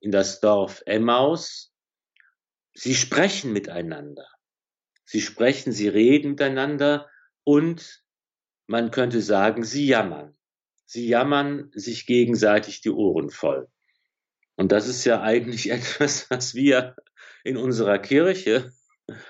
[0.00, 1.72] in das Dorf Emmaus?
[2.74, 4.26] Sie sprechen miteinander.
[5.06, 7.08] Sie sprechen, sie reden miteinander
[7.44, 8.04] und
[8.66, 10.36] man könnte sagen, sie jammern.
[10.84, 13.70] Sie jammern sich gegenseitig die Ohren voll.
[14.56, 16.96] Und das ist ja eigentlich etwas, was wir
[17.44, 18.72] in unserer Kirche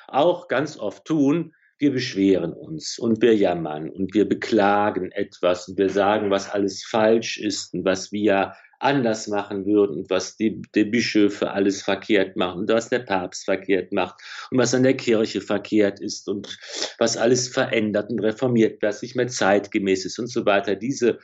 [0.08, 1.54] auch ganz oft tun.
[1.78, 6.82] Wir beschweren uns und wir jammern und wir beklagen etwas und wir sagen, was alles
[6.82, 12.36] falsch ist und was wir anders machen würden und was die, die Bischöfe alles verkehrt
[12.36, 16.58] machen und was der Papst verkehrt macht und was an der Kirche verkehrt ist und
[16.98, 20.76] was alles verändert und reformiert, was nicht mehr zeitgemäß ist und so weiter.
[20.76, 21.18] Diese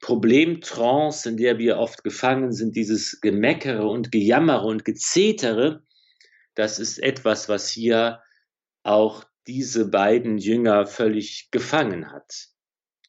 [0.00, 5.82] Problemtrance, in der wir oft gefangen sind, dieses Gemeckere und Gejammere und Gezetere,
[6.54, 8.20] das ist etwas, was hier
[8.82, 12.48] auch diese beiden Jünger völlig gefangen hat.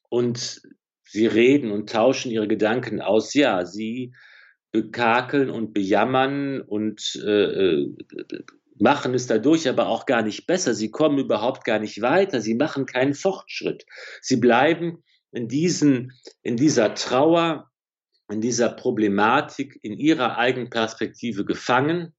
[0.10, 0.62] Und
[1.12, 3.34] Sie reden und tauschen ihre Gedanken aus.
[3.34, 4.14] Ja, sie
[4.72, 7.96] bekakeln und bejammern und äh, äh,
[8.78, 10.76] machen es dadurch aber auch gar nicht besser.
[10.76, 12.42] Sie kommen überhaupt gar nicht weiter.
[12.42, 13.88] Sie machen keinen Fortschritt.
[14.22, 17.70] Sie bleiben in diesen, in dieser Trauer,
[18.30, 22.16] in dieser Problematik, in ihrer eigenen Perspektive gefangen.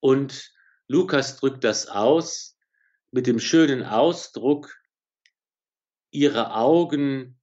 [0.00, 0.52] Und
[0.88, 2.58] Lukas drückt das aus
[3.10, 4.74] mit dem schönen Ausdruck,
[6.10, 7.38] ihre Augen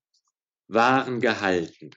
[0.67, 1.91] waren gehalten.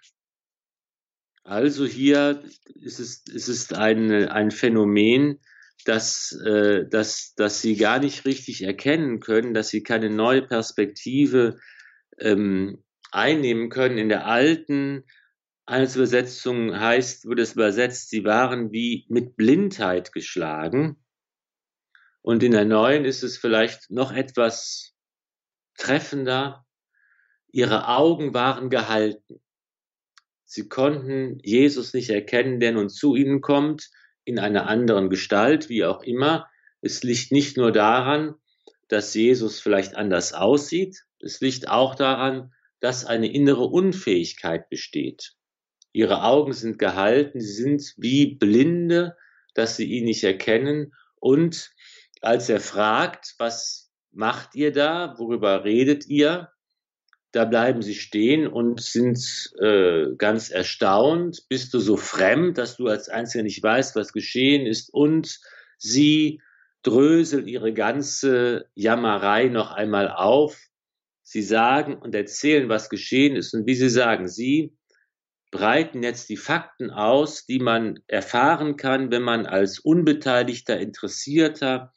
[1.45, 2.43] Also hier
[2.75, 5.41] ist es, ist es ein, ein Phänomen,
[5.85, 11.59] dass, äh, dass, dass sie gar nicht richtig erkennen können, dass sie keine neue Perspektive
[12.19, 13.99] ähm, einnehmen können.
[13.99, 15.05] In der alten
[15.67, 20.97] Einzelübersetzung heißt, wurde es übersetzt, sie waren wie mit Blindheit geschlagen.
[22.23, 24.95] Und in der neuen ist es vielleicht noch etwas
[25.77, 26.65] treffender,
[27.55, 29.41] Ihre Augen waren gehalten.
[30.45, 33.91] Sie konnten Jesus nicht erkennen, der nun zu ihnen kommt,
[34.25, 36.49] in einer anderen Gestalt, wie auch immer.
[36.81, 38.35] Es liegt nicht nur daran,
[38.89, 45.33] dass Jesus vielleicht anders aussieht, es liegt auch daran, dass eine innere Unfähigkeit besteht.
[45.93, 49.17] Ihre Augen sind gehalten, sie sind wie Blinde,
[49.55, 50.93] dass sie ihn nicht erkennen.
[51.17, 51.71] Und
[52.21, 56.51] als er fragt, was macht ihr da, worüber redet ihr,
[57.33, 59.19] da bleiben sie stehen und sind
[59.61, 61.45] äh, ganz erstaunt.
[61.49, 64.93] Bist du so fremd, dass du als Einziger nicht weißt, was geschehen ist?
[64.93, 65.41] Und
[65.77, 66.41] sie
[66.85, 70.57] dröseln ihre ganze Jammerei noch einmal auf.
[71.25, 73.55] Sie sagen und erzählen, was geschehen ist.
[73.55, 74.77] Und wie sie sagen, sie
[75.51, 81.93] breiten jetzt die Fakten aus, die man erfahren kann, wenn man als unbeteiligter, interessierter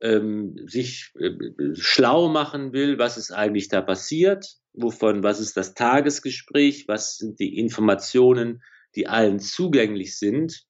[0.00, 1.32] ähm, sich äh,
[1.74, 7.40] schlau machen will, was ist eigentlich da passiert, wovon, was ist das Tagesgespräch, was sind
[7.40, 8.62] die Informationen,
[8.94, 10.64] die allen zugänglich sind.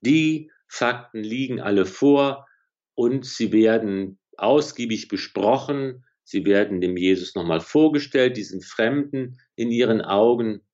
[0.00, 2.46] Die Fakten liegen alle vor
[2.94, 6.04] und sie werden ausgiebig besprochen.
[6.28, 10.66] Sie werden dem Jesus nochmal vorgestellt, diesen Fremden in ihren Augen.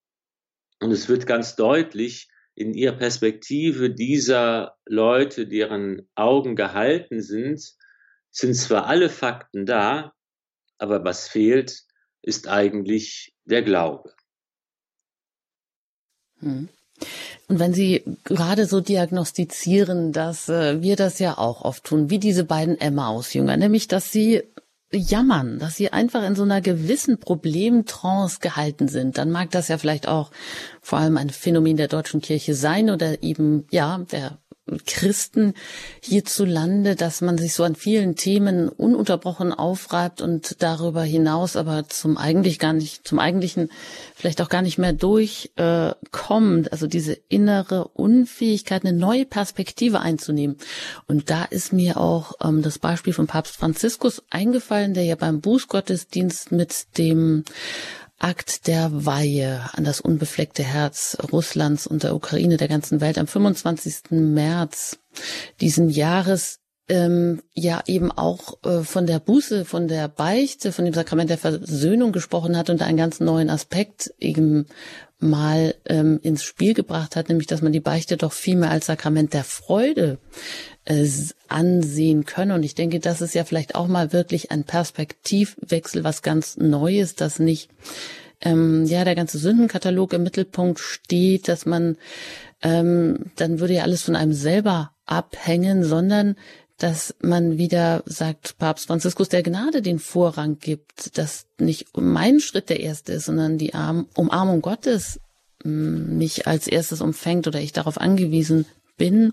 [0.81, 7.63] Und es wird ganz deutlich, in ihrer Perspektive dieser Leute, deren Augen gehalten sind,
[8.31, 10.15] sind zwar alle Fakten da,
[10.79, 11.83] aber was fehlt,
[12.23, 14.15] ist eigentlich der Glaube.
[16.41, 16.71] Hm.
[17.49, 22.19] Und wenn Sie gerade so diagnostizieren, dass äh, wir das ja auch oft tun, wie
[22.19, 24.43] diese beiden Emmaus-Jünger, nämlich dass sie
[24.93, 29.79] jammern, dass sie einfach in so einer gewissen Problemtrance gehalten sind, dann mag das ja
[29.79, 30.31] vielleicht auch
[30.81, 34.39] vor allem ein Phänomen der deutschen Kirche sein oder eben, ja, der
[34.87, 35.55] Christen
[36.01, 42.17] hierzulande, dass man sich so an vielen Themen ununterbrochen aufreibt und darüber hinaus aber zum
[42.17, 43.71] eigentlich gar nicht, zum eigentlichen
[44.15, 46.67] vielleicht auch gar nicht mehr durchkommt.
[46.67, 50.57] Äh, also diese innere Unfähigkeit, eine neue Perspektive einzunehmen.
[51.09, 55.41] Und da ist mir auch ähm, das Beispiel von Papst Franziskus eingefallen, der ja beim
[55.41, 57.45] Bußgottesdienst mit dem
[58.23, 63.27] Akt der Weihe an das unbefleckte Herz Russlands und der Ukraine, der ganzen Welt am
[63.27, 64.11] 25.
[64.11, 64.99] März
[65.61, 70.95] diesen Jahres ähm, ja eben auch äh, von der Buße, von der Beichte, von dem
[70.95, 74.67] Sakrament der Versöhnung gesprochen hat und einen ganz neuen Aspekt eben
[75.23, 78.87] mal ähm, ins Spiel gebracht hat, nämlich dass man die Beichte doch viel mehr als
[78.87, 80.19] Sakrament der Freude
[80.85, 81.07] äh,
[81.49, 82.53] ansehen können.
[82.53, 87.15] Und ich denke, das ist ja vielleicht auch mal wirklich ein Perspektivwechsel, was ganz Neues,
[87.15, 87.71] dass nicht
[88.41, 91.97] ähm, ja der ganze Sündenkatalog im Mittelpunkt steht, dass man
[92.63, 96.37] ähm, dann würde ja alles von einem selber abhängen, sondern
[96.79, 102.69] dass man wieder sagt, Papst Franziskus der Gnade den Vorrang gibt, dass nicht mein Schritt
[102.69, 105.21] der erste ist, sondern die Arm Umarmung Gottes
[105.65, 109.33] mm, mich als erstes umfängt oder ich darauf angewiesen bin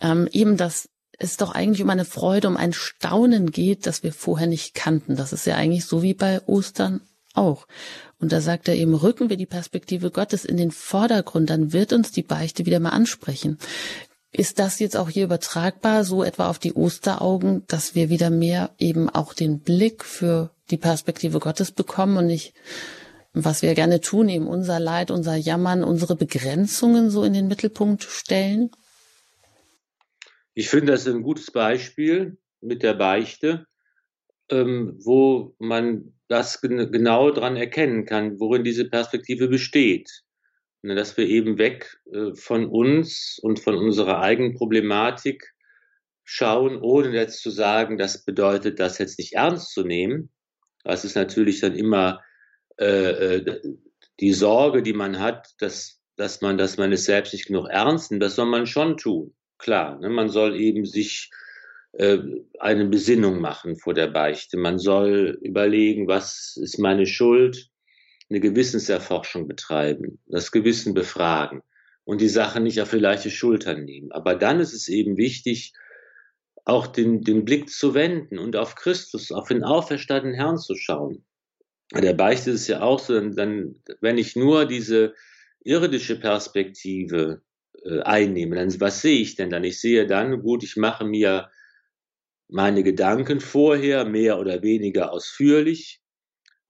[0.00, 4.12] ähm, eben, dass es doch eigentlich um eine Freude, um ein Staunen geht, das wir
[4.12, 5.16] vorher nicht kannten.
[5.16, 7.00] Das ist ja eigentlich so wie bei Ostern
[7.34, 7.66] auch.
[8.18, 11.92] Und da sagt er eben, rücken wir die Perspektive Gottes in den Vordergrund, dann wird
[11.92, 13.58] uns die Beichte wieder mal ansprechen.
[14.36, 18.74] Ist das jetzt auch hier übertragbar, so etwa auf die Osteraugen, dass wir wieder mehr
[18.80, 22.52] eben auch den Blick für die Perspektive Gottes bekommen und nicht,
[23.32, 28.02] was wir gerne tun, eben unser Leid, unser Jammern, unsere Begrenzungen so in den Mittelpunkt
[28.02, 28.72] stellen?
[30.52, 33.66] Ich finde das ein gutes Beispiel mit der Beichte,
[34.48, 40.23] ähm, wo man das gen genau dran erkennen kann, worin diese Perspektive besteht.
[40.84, 45.54] Ne, dass wir eben weg äh, von uns und von unserer eigenen Problematik
[46.24, 50.30] schauen, ohne jetzt zu sagen, das bedeutet, das jetzt nicht ernst zu nehmen.
[50.84, 52.22] Das ist natürlich dann immer
[52.78, 53.62] äh, äh,
[54.20, 58.10] die Sorge, die man hat, dass, dass man, dass man es selbst nicht genug ernst
[58.10, 58.22] nimmt.
[58.22, 59.98] Das soll man schon tun klar.
[59.98, 60.10] Ne?
[60.10, 61.30] Man soll eben sich
[61.92, 62.18] äh,
[62.58, 64.58] eine Besinnung machen vor der Beichte.
[64.58, 67.70] Man soll überlegen, was ist meine Schuld,
[68.30, 71.62] eine Gewissenserforschung betreiben, das Gewissen befragen
[72.04, 74.12] und die Sache nicht auf die leichte Schultern nehmen.
[74.12, 75.72] Aber dann ist es eben wichtig,
[76.64, 81.24] auch den, den Blick zu wenden und auf Christus, auf den auferstandenen Herrn zu schauen.
[81.90, 85.14] Bei der Beichte ist ja auch so, dann, wenn ich nur diese
[85.62, 87.42] irdische Perspektive
[87.84, 88.56] äh, einnehme.
[88.56, 89.64] Dann, was sehe ich denn dann?
[89.64, 91.50] Ich sehe dann, gut, ich mache mir
[92.48, 96.00] meine Gedanken vorher mehr oder weniger ausführlich.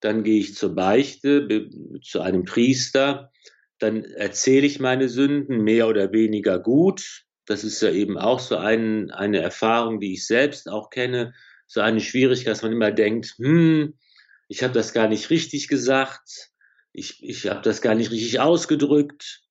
[0.04, 1.70] Dann gehe ich zur Beichte,
[2.02, 3.32] zu einem Priester.
[3.78, 7.22] Dann erzähle ich meine Sünden mehr oder weniger gut.
[7.46, 11.32] Das ist ja eben auch so ein, eine Erfahrung, die ich selbst auch kenne.
[11.66, 13.94] So eine Schwierigkeit, dass man immer denkt, hm,
[14.46, 16.50] ich habe das gar nicht richtig gesagt.
[16.92, 19.43] Ich, ich habe das gar nicht richtig ausgedrückt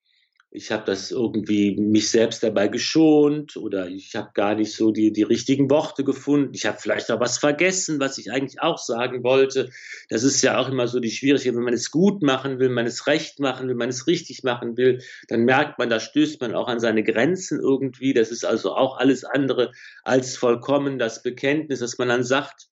[0.55, 5.11] ich habe das irgendwie mich selbst dabei geschont oder ich habe gar nicht so die,
[5.11, 6.53] die richtigen Worte gefunden.
[6.53, 9.71] Ich habe vielleicht auch was vergessen, was ich eigentlich auch sagen wollte.
[10.09, 12.85] Das ist ja auch immer so die Schwierigkeit, wenn man es gut machen will, man
[12.85, 16.53] es recht machen will, man es richtig machen will, dann merkt man, da stößt man
[16.53, 18.13] auch an seine Grenzen irgendwie.
[18.13, 19.71] Das ist also auch alles andere
[20.03, 22.67] als vollkommen das Bekenntnis, dass man dann sagt.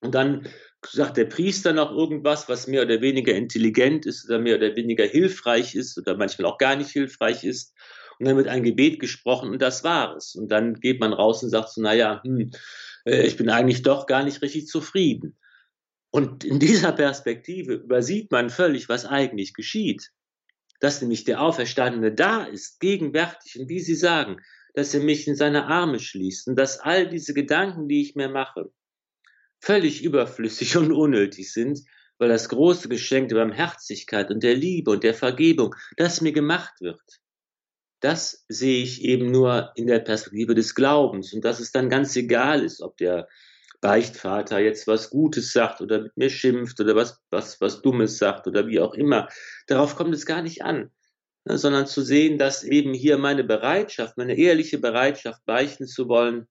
[0.00, 0.48] Und dann
[0.86, 5.04] sagt der Priester noch irgendwas, was mehr oder weniger intelligent ist oder mehr oder weniger
[5.04, 7.74] hilfreich ist oder manchmal auch gar nicht hilfreich ist.
[8.18, 10.34] Und dann wird ein Gebet gesprochen und das war es.
[10.34, 12.50] Und dann geht man raus und sagt so, naja, hm,
[13.04, 15.38] äh, ich bin eigentlich doch gar nicht richtig zufrieden.
[16.10, 20.10] Und in dieser Perspektive übersieht man völlig, was eigentlich geschieht.
[20.80, 24.38] Dass nämlich der Auferstandene da ist, gegenwärtig und wie Sie sagen,
[24.74, 28.28] dass er mich in seine Arme schließt und dass all diese Gedanken, die ich mir
[28.28, 28.70] mache,
[29.60, 31.80] völlig überflüssig und unnötig sind,
[32.18, 36.80] weil das große Geschenk der Barmherzigkeit und der Liebe und der Vergebung, das mir gemacht
[36.80, 37.00] wird,
[38.00, 42.16] das sehe ich eben nur in der Perspektive des Glaubens und dass es dann ganz
[42.16, 43.28] egal ist, ob der
[43.80, 48.46] Beichtvater jetzt was Gutes sagt oder mit mir schimpft oder was, was, was Dummes sagt
[48.46, 49.28] oder wie auch immer.
[49.66, 50.90] Darauf kommt es gar nicht an,
[51.44, 56.46] ne, sondern zu sehen, dass eben hier meine Bereitschaft, meine ehrliche Bereitschaft, beichten zu wollen,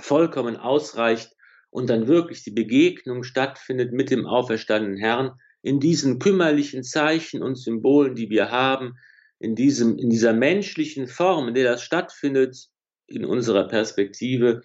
[0.00, 1.36] vollkommen ausreicht,
[1.72, 7.56] und dann wirklich die Begegnung stattfindet mit dem auferstandenen Herrn in diesen kümmerlichen Zeichen und
[7.56, 8.98] Symbolen, die wir haben,
[9.38, 12.68] in diesem, in dieser menschlichen Form, in der das stattfindet,
[13.06, 14.62] in unserer Perspektive,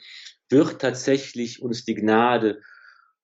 [0.49, 2.59] wird tatsächlich uns die Gnade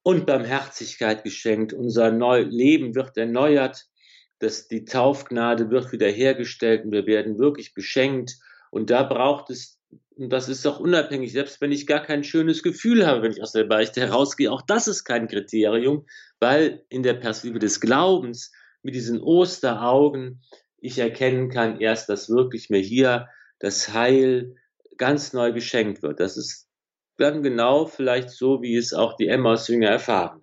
[0.01, 1.73] und Barmherzigkeit geschenkt.
[1.73, 3.86] Unser Neu Leben wird erneuert,
[4.39, 8.38] dass die Taufgnade wird wiederhergestellt und wir werden wirklich beschenkt
[8.71, 9.77] Und da braucht es,
[10.18, 13.41] und das ist auch unabhängig, selbst wenn ich gar kein schönes Gefühl habe, wenn ich
[13.41, 16.05] aus der Beichte herausgehe, auch das ist kein Kriterium,
[16.39, 18.51] weil in der Perspektive des Glaubens
[18.82, 20.41] mit diesen Osteraugen
[20.78, 24.55] ich erkennen kann erst, dass wirklich mir hier das Heil
[24.97, 26.20] ganz neu geschenkt wird.
[26.20, 26.68] Das ist
[27.18, 30.42] dann genau vielleicht so, wie es auch die Emmaus-Jünger erfahren.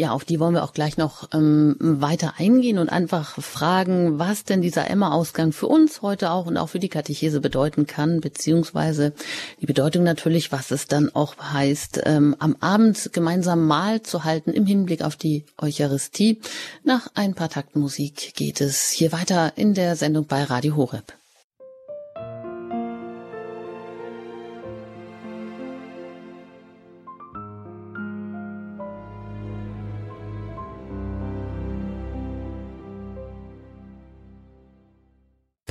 [0.00, 4.44] Ja, auf die wollen wir auch gleich noch ähm, weiter eingehen und einfach fragen, was
[4.44, 9.12] denn dieser Emma-Ausgang für uns heute auch und auch für die Katechese bedeuten kann, beziehungsweise
[9.60, 14.52] die Bedeutung natürlich, was es dann auch heißt, ähm, am Abend gemeinsam Mahl zu halten
[14.52, 16.38] im Hinblick auf die Eucharistie.
[16.84, 21.12] Nach ein paar Takten Musik geht es hier weiter in der Sendung bei Radio Horeb.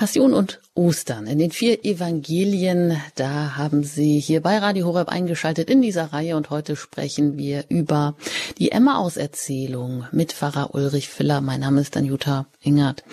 [0.07, 1.27] Passion und Ostern.
[1.27, 6.37] In den vier Evangelien, da haben Sie hier bei Radio Horeb eingeschaltet in dieser Reihe
[6.37, 8.15] und heute sprechen wir über
[8.57, 11.41] die Emmaus-Erzählung mit Pfarrer Ulrich Filler.
[11.41, 13.03] Mein Name ist Anjuta Ingert.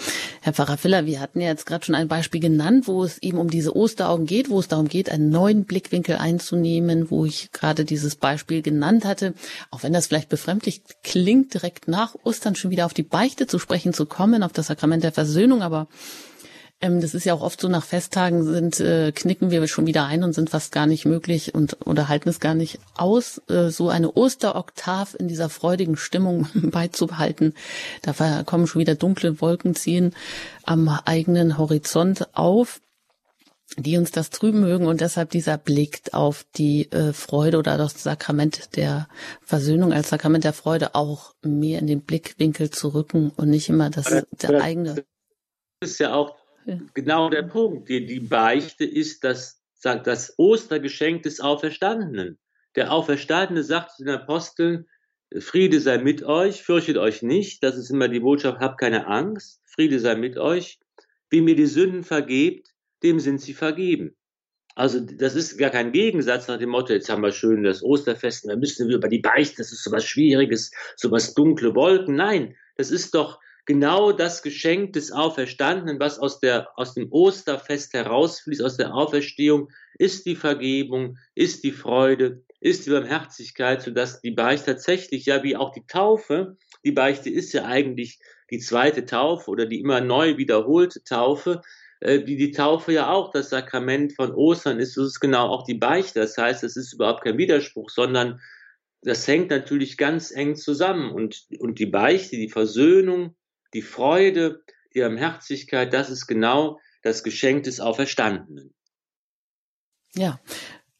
[0.40, 3.38] Herr Pfarrer Filler, wir hatten ja jetzt gerade schon ein Beispiel genannt, wo es eben
[3.38, 7.84] um diese Osteraugen geht, wo es darum geht, einen neuen Blickwinkel einzunehmen, wo ich gerade
[7.84, 9.34] dieses Beispiel genannt hatte.
[9.72, 13.58] Auch wenn das vielleicht befremdlich klingt, direkt nach Ostern schon wieder auf die Beichte zu
[13.58, 15.88] sprechen zu kommen, auf das Sakrament der Versöhnung, aber
[16.80, 20.04] ähm, das ist ja auch oft so, nach Festtagen sind, äh, knicken wir schon wieder
[20.06, 23.70] ein und sind fast gar nicht möglich und oder halten es gar nicht aus, äh,
[23.70, 27.54] so eine Osteroktav in dieser freudigen Stimmung beizubehalten.
[28.02, 30.14] Da kommen schon wieder dunkle Wolken ziehen
[30.64, 32.80] am eigenen Horizont auf
[33.76, 38.02] die uns das trüben mögen und deshalb dieser Blick auf die äh, Freude oder das
[38.02, 39.08] Sakrament der
[39.42, 43.90] Versöhnung als Sakrament der Freude auch mehr in den Blickwinkel zu rücken und nicht immer
[43.90, 45.04] das der eigene.
[45.80, 46.36] Das ist ja auch
[46.94, 47.88] genau der Punkt.
[47.88, 52.38] Die, die Beichte ist das, das Ostergeschenk des Auferstandenen.
[52.76, 54.86] Der Auferstandene sagt zu den Aposteln,
[55.40, 57.62] Friede sei mit euch, fürchtet euch nicht.
[57.62, 59.60] Das ist immer die Botschaft, habt keine Angst.
[59.64, 60.78] Friede sei mit euch.
[61.30, 62.68] Wie mir die Sünden vergebt,
[63.02, 64.16] dem sind sie vergeben.
[64.76, 68.48] Also das ist gar kein Gegensatz nach dem Motto, jetzt haben wir schön das Osterfest,
[68.48, 72.16] da müssen wir über die Beichte, das ist so was Schwieriges, so was dunkle Wolken.
[72.16, 77.92] Nein, das ist doch genau das Geschenk des Auferstandenen, was aus, der, aus dem Osterfest
[77.94, 84.32] herausfließt, aus der Auferstehung, ist die Vergebung, ist die Freude, ist die Barmherzigkeit, sodass die
[84.32, 88.18] Beichte tatsächlich, ja wie auch die Taufe, die Beichte ist ja eigentlich
[88.50, 91.62] die zweite Taufe oder die immer neu wiederholte Taufe,
[92.00, 95.64] äh, wie die Taufe ja auch das Sakrament von Ostern ist, so ist genau auch
[95.64, 96.20] die Beichte.
[96.20, 98.40] Das heißt, es ist überhaupt kein Widerspruch, sondern
[99.02, 101.10] das hängt natürlich ganz eng zusammen.
[101.12, 103.34] Und, und die Beichte, die Versöhnung,
[103.74, 104.62] die Freude,
[104.94, 108.74] die Barmherzigkeit, das ist genau das Geschenk des Auferstandenen.
[110.14, 110.40] Ja,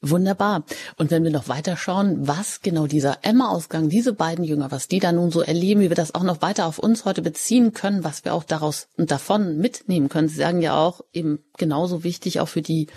[0.07, 0.67] Wunderbar.
[0.97, 4.99] Und wenn wir noch weiter schauen, was genau dieser Emma-Ausgang, diese beiden Jünger, was die
[4.99, 8.05] da nun so erleben, wie wir das auch noch weiter auf uns heute beziehen können,
[8.05, 10.29] was wir auch daraus und davon mitnehmen können.
[10.29, 12.89] Sie sagen ja auch eben genauso wichtig auch für die,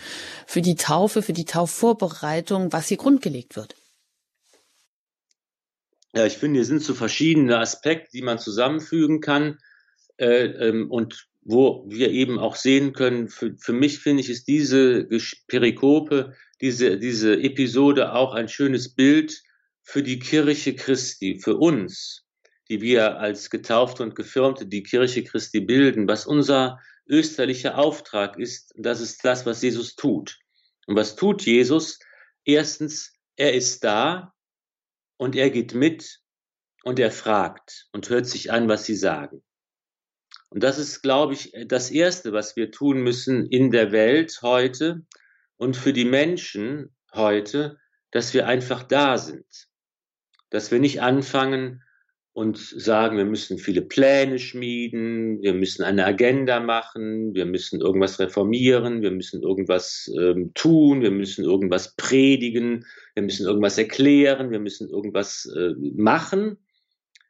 [0.46, 3.76] für die Taufe, für die Taufvorbereitung, was hier grundgelegt wird.
[6.14, 9.60] Ja, ich finde, hier sind so verschiedene Aspekte, die man zusammenfügen kann
[10.20, 15.08] und wo wir eben auch sehen können, für, für mich finde ich, ist diese
[15.48, 19.42] Perikope, diese, diese Episode auch ein schönes Bild
[19.82, 22.26] für die Kirche Christi, für uns,
[22.70, 28.74] die wir als Getaufte und Gefirmte die Kirche Christi bilden, was unser österlicher Auftrag ist.
[28.76, 30.38] Das ist das, was Jesus tut.
[30.86, 32.00] Und was tut Jesus?
[32.44, 34.34] Erstens, er ist da
[35.16, 36.20] und er geht mit
[36.84, 39.42] und er fragt und hört sich an, was sie sagen.
[40.50, 45.06] Und das ist, glaube ich, das Erste, was wir tun müssen in der Welt heute
[45.58, 47.78] und für die Menschen heute,
[48.12, 49.46] dass wir einfach da sind.
[50.50, 51.84] Dass wir nicht anfangen
[52.38, 58.20] und sagen, wir müssen viele Pläne schmieden, wir müssen eine Agenda machen, wir müssen irgendwas
[58.20, 62.86] reformieren, wir müssen irgendwas ähm, tun, wir müssen irgendwas predigen,
[63.16, 66.58] wir müssen irgendwas erklären, wir müssen irgendwas äh, machen,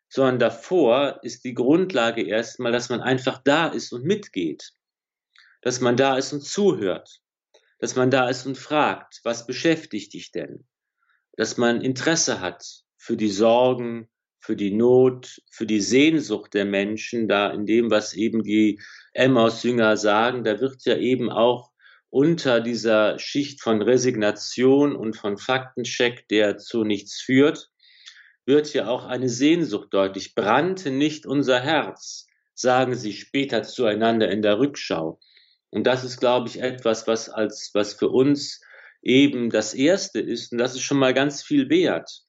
[0.10, 4.74] sondern davor ist die Grundlage erstmal, dass man einfach da ist und mitgeht,
[5.62, 7.22] dass man da ist und zuhört,
[7.80, 10.66] dass man da ist und fragt, was beschäftigt dich denn,
[11.36, 12.66] dass man Interesse hat
[12.98, 18.14] für die Sorgen, für die Not, für die Sehnsucht der Menschen, da in dem, was
[18.14, 18.80] eben die
[19.14, 21.72] Emmaus-Jünger sagen, da wird ja eben auch
[22.10, 27.70] unter dieser Schicht von Resignation und von Faktencheck, der zu nichts führt,
[28.48, 30.34] wird ja auch eine Sehnsucht deutlich.
[30.34, 35.20] Brannte nicht unser Herz, sagen sie später zueinander in der Rückschau.
[35.70, 38.62] Und das ist, glaube ich, etwas, was als, was für uns
[39.02, 40.52] eben das Erste ist.
[40.52, 42.24] Und das ist schon mal ganz viel wert,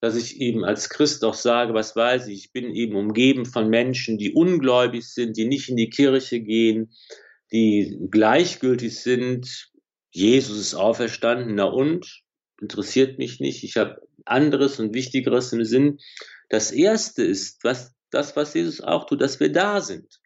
[0.00, 3.68] dass ich eben als Christ auch sage, was weiß ich, ich bin eben umgeben von
[3.68, 6.92] Menschen, die ungläubig sind, die nicht in die Kirche gehen,
[7.52, 9.70] die gleichgültig sind.
[10.10, 12.22] Jesus ist auferstanden, na und?
[12.60, 13.64] Interessiert mich nicht.
[13.64, 15.98] Ich habe anderes und Wichtigeres im Sinn.
[16.48, 20.20] Das Erste ist, was, das, was Jesus auch tut, dass wir da sind,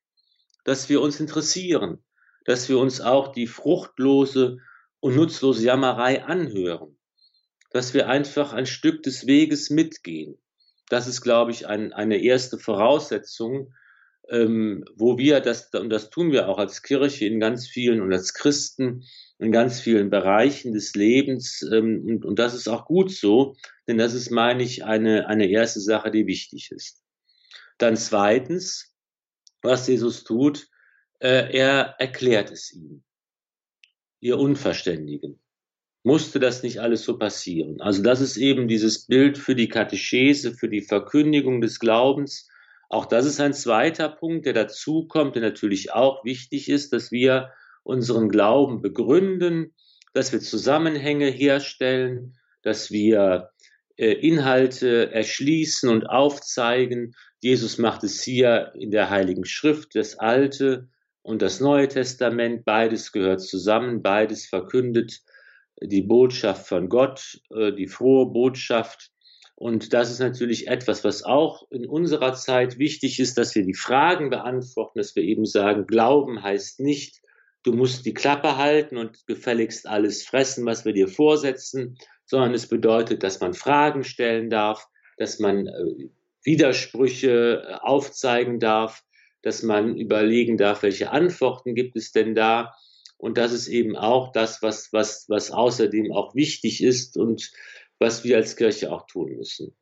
[0.64, 2.02] dass wir uns interessieren,
[2.44, 4.58] dass wir uns auch die fruchtlose
[5.00, 6.96] und nutzlose Jammerei anhören,
[7.70, 10.38] dass wir einfach ein Stück des Weges mitgehen.
[10.88, 13.74] Das ist, glaube ich, ein, eine erste Voraussetzung,
[14.30, 18.12] ähm, wo wir das, und das tun wir auch als Kirche in ganz vielen und
[18.12, 19.04] als Christen
[19.38, 23.56] in ganz vielen Bereichen des Lebens, ähm, und, und das ist auch gut so,
[23.88, 27.02] denn das ist, meine ich, eine, eine erste Sache, die wichtig ist.
[27.78, 28.94] Dann zweitens,
[29.62, 30.68] was Jesus tut,
[31.18, 33.04] äh, er erklärt es ihnen
[34.24, 35.38] ihr Unverständigen.
[36.02, 37.80] Musste das nicht alles so passieren?
[37.82, 42.48] Also das ist eben dieses Bild für die Katechese, für die Verkündigung des Glaubens.
[42.88, 47.12] Auch das ist ein zweiter Punkt, der dazu kommt, der natürlich auch wichtig ist, dass
[47.12, 47.52] wir
[47.84, 49.74] unseren Glauben begründen,
[50.12, 53.50] dass wir Zusammenhänge herstellen, dass wir
[53.96, 57.14] äh, Inhalte erschließen und aufzeigen.
[57.40, 60.88] Jesus macht es hier in der Heiligen Schrift, das Alte
[61.22, 65.20] und das Neue Testament, beides gehört zusammen, beides verkündet
[65.80, 69.10] die Botschaft von Gott, äh, die frohe Botschaft.
[69.56, 73.74] Und das ist natürlich etwas, was auch in unserer Zeit wichtig ist, dass wir die
[73.74, 77.20] Fragen beantworten, dass wir eben sagen, Glauben heißt nicht,
[77.64, 82.68] du musst die Klappe halten und gefälligst alles fressen, was wir dir vorsetzen, sondern es
[82.68, 84.86] bedeutet, dass man Fragen stellen darf,
[85.16, 86.08] dass man äh,
[86.44, 89.02] Widersprüche äh, aufzeigen darf,
[89.42, 92.74] dass man überlegen darf, welche Antworten gibt es denn da.
[93.16, 97.50] Und das ist eben auch das, was, was, was außerdem auch wichtig ist und
[97.98, 99.74] was wir als Kirche auch tun müssen.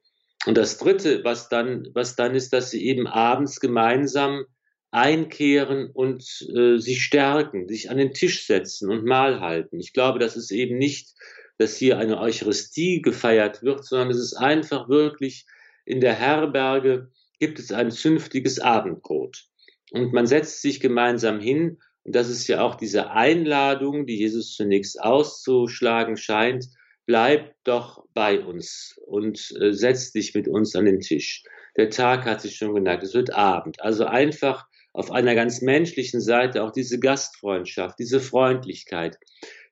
[0.46, 4.44] Und das Dritte, was dann, was dann ist, dass sie eben abends gemeinsam
[4.92, 6.22] einkehren und
[6.54, 9.80] äh, sich stärken, sich an den Tisch setzen und Mahl halten.
[9.80, 11.14] Ich glaube, das ist eben nicht,
[11.58, 15.46] dass hier eine Eucharistie gefeiert wird, sondern es ist einfach wirklich
[15.84, 19.46] in der Herberge gibt es ein zünftiges Abendbrot
[19.92, 21.78] und man setzt sich gemeinsam hin.
[22.04, 26.66] Und das ist ja auch diese Einladung, die Jesus zunächst auszuschlagen scheint.
[27.06, 31.44] Bleib doch bei uns und äh, setz dich mit uns an den Tisch.
[31.76, 33.80] Der Tag hat sich schon geneigt, es wird Abend.
[33.80, 39.18] Also einfach auf einer ganz menschlichen Seite auch diese Gastfreundschaft, diese Freundlichkeit,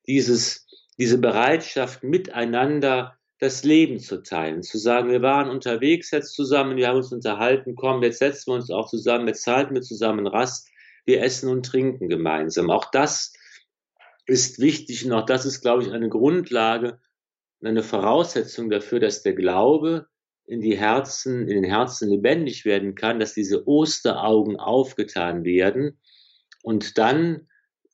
[0.06, 0.66] dieses,
[0.98, 6.88] diese Bereitschaft, miteinander das Leben zu teilen, zu sagen, wir waren unterwegs jetzt zusammen, wir
[6.88, 10.68] haben uns unterhalten, komm, jetzt setzen wir uns auch zusammen, jetzt halten wir zusammen Rast,
[11.06, 12.70] wir essen und trinken gemeinsam.
[12.70, 13.32] Auch das
[14.26, 17.00] ist wichtig und auch das ist, glaube ich, eine Grundlage,
[17.62, 20.06] eine Voraussetzung dafür, dass der Glaube
[20.46, 25.98] in die Herzen, in den Herzen lebendig werden kann, dass diese Osteraugen aufgetan werden
[26.62, 27.46] und dann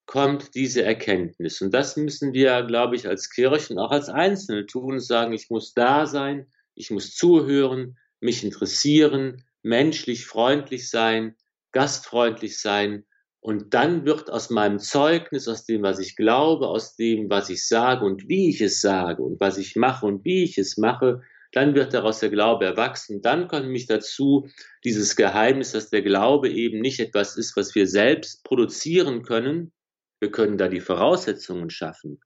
[0.06, 1.60] kommt diese Erkenntnis.
[1.60, 5.74] Und das müssen wir, glaube ich, als Kirchen, auch als Einzelne tun, sagen, ich muss
[5.74, 11.34] da sein, ich muss zuhören, mich interessieren, menschlich freundlich sein,
[11.72, 13.04] gastfreundlich sein.
[13.40, 17.66] Und dann wird aus meinem Zeugnis, aus dem, was ich glaube, aus dem, was ich
[17.66, 21.22] sage und wie ich es sage und was ich mache und wie ich es mache,
[21.52, 23.22] dann wird daraus der Glaube erwachsen.
[23.22, 24.48] Dann kommt mich dazu
[24.84, 29.72] dieses Geheimnis, dass der Glaube eben nicht etwas ist, was wir selbst produzieren können,
[30.20, 32.20] wir können da die Voraussetzungen schaffen.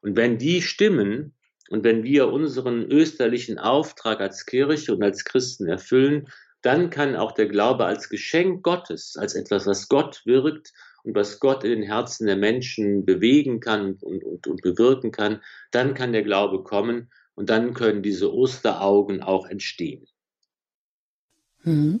[0.00, 1.34] Und wenn die stimmen
[1.68, 6.28] und wenn wir unseren österlichen Auftrag als Kirche und als Christen erfüllen,
[6.62, 10.72] dann kann auch der Glaube als Geschenk Gottes, als etwas, was Gott wirkt
[11.02, 15.42] und was Gott in den Herzen der Menschen bewegen kann und, und, und bewirken kann,
[15.70, 20.06] dann kann der Glaube kommen und dann können diese Osteraugen auch entstehen.
[21.62, 22.00] Hm.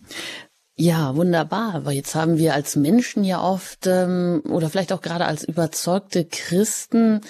[0.76, 1.76] Ja, wunderbar.
[1.76, 6.24] Aber jetzt haben wir als Menschen ja oft ähm, oder vielleicht auch gerade als überzeugte
[6.24, 7.20] Christen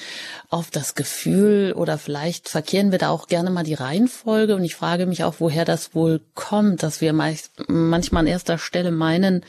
[0.49, 4.75] oft das Gefühl oder vielleicht verkehren wir da auch gerne mal die Reihenfolge und ich
[4.75, 9.45] frage mich auch, woher das wohl kommt, dass wir manchmal an erster Stelle meinen,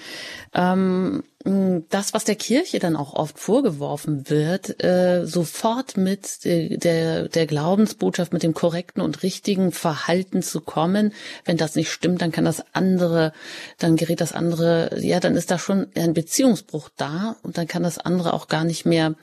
[0.54, 7.46] ähm, das, was der Kirche dann auch oft vorgeworfen wird, äh, sofort mit der, der
[7.46, 11.14] Glaubensbotschaft, mit dem korrekten und richtigen Verhalten zu kommen.
[11.44, 13.32] Wenn das nicht stimmt, dann kann das andere,
[13.78, 17.84] dann gerät das andere, ja, dann ist da schon ein Beziehungsbruch da und dann kann
[17.84, 19.14] das andere auch gar nicht mehr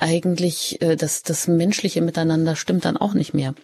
[0.00, 3.54] eigentlich, äh, das, das menschliche Miteinander stimmt dann auch nicht mehr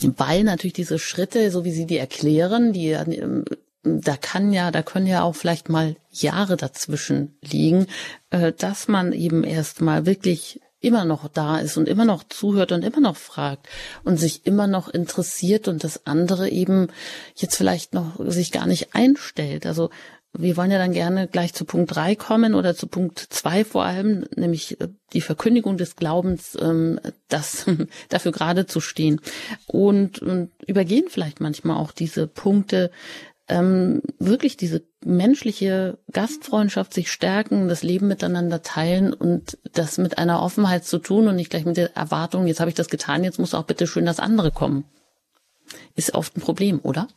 [0.00, 3.44] weil natürlich diese Schritte, so wie Sie die erklären, die ähm,
[3.82, 7.86] da kann ja, da können ja auch vielleicht mal Jahre dazwischen liegen,
[8.30, 12.70] äh, dass man eben erst mal wirklich immer noch da ist und immer noch zuhört
[12.72, 13.68] und immer noch fragt
[14.04, 16.88] und sich immer noch interessiert und das andere eben
[17.34, 19.66] jetzt vielleicht noch sich gar nicht einstellt.
[19.66, 19.90] Also
[20.34, 23.84] wir wollen ja dann gerne gleich zu Punkt drei kommen oder zu Punkt zwei vor
[23.84, 27.66] allem, nämlich äh, die Verkündigung des Glaubens, ähm, das
[28.08, 29.20] dafür gerade zu stehen
[29.66, 32.90] und, und übergehen vielleicht manchmal auch diese Punkte,
[33.48, 40.42] ähm, wirklich diese menschliche Gastfreundschaft sich stärken, das Leben miteinander teilen und das mit einer
[40.42, 43.38] Offenheit zu tun und nicht gleich mit der Erwartung, jetzt habe ich das getan, jetzt
[43.38, 44.84] muss auch bitte schön das andere kommen.
[45.94, 47.08] Ist oft ein Problem, oder?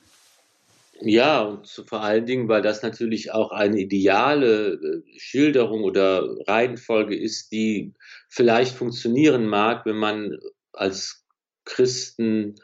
[1.04, 7.18] Ja, und vor allen Dingen, weil das natürlich auch eine ideale äh, Schilderung oder Reihenfolge
[7.18, 7.94] ist, die
[8.30, 10.38] vielleicht funktionieren mag, wenn man
[10.74, 11.26] als
[11.66, 12.56] Christen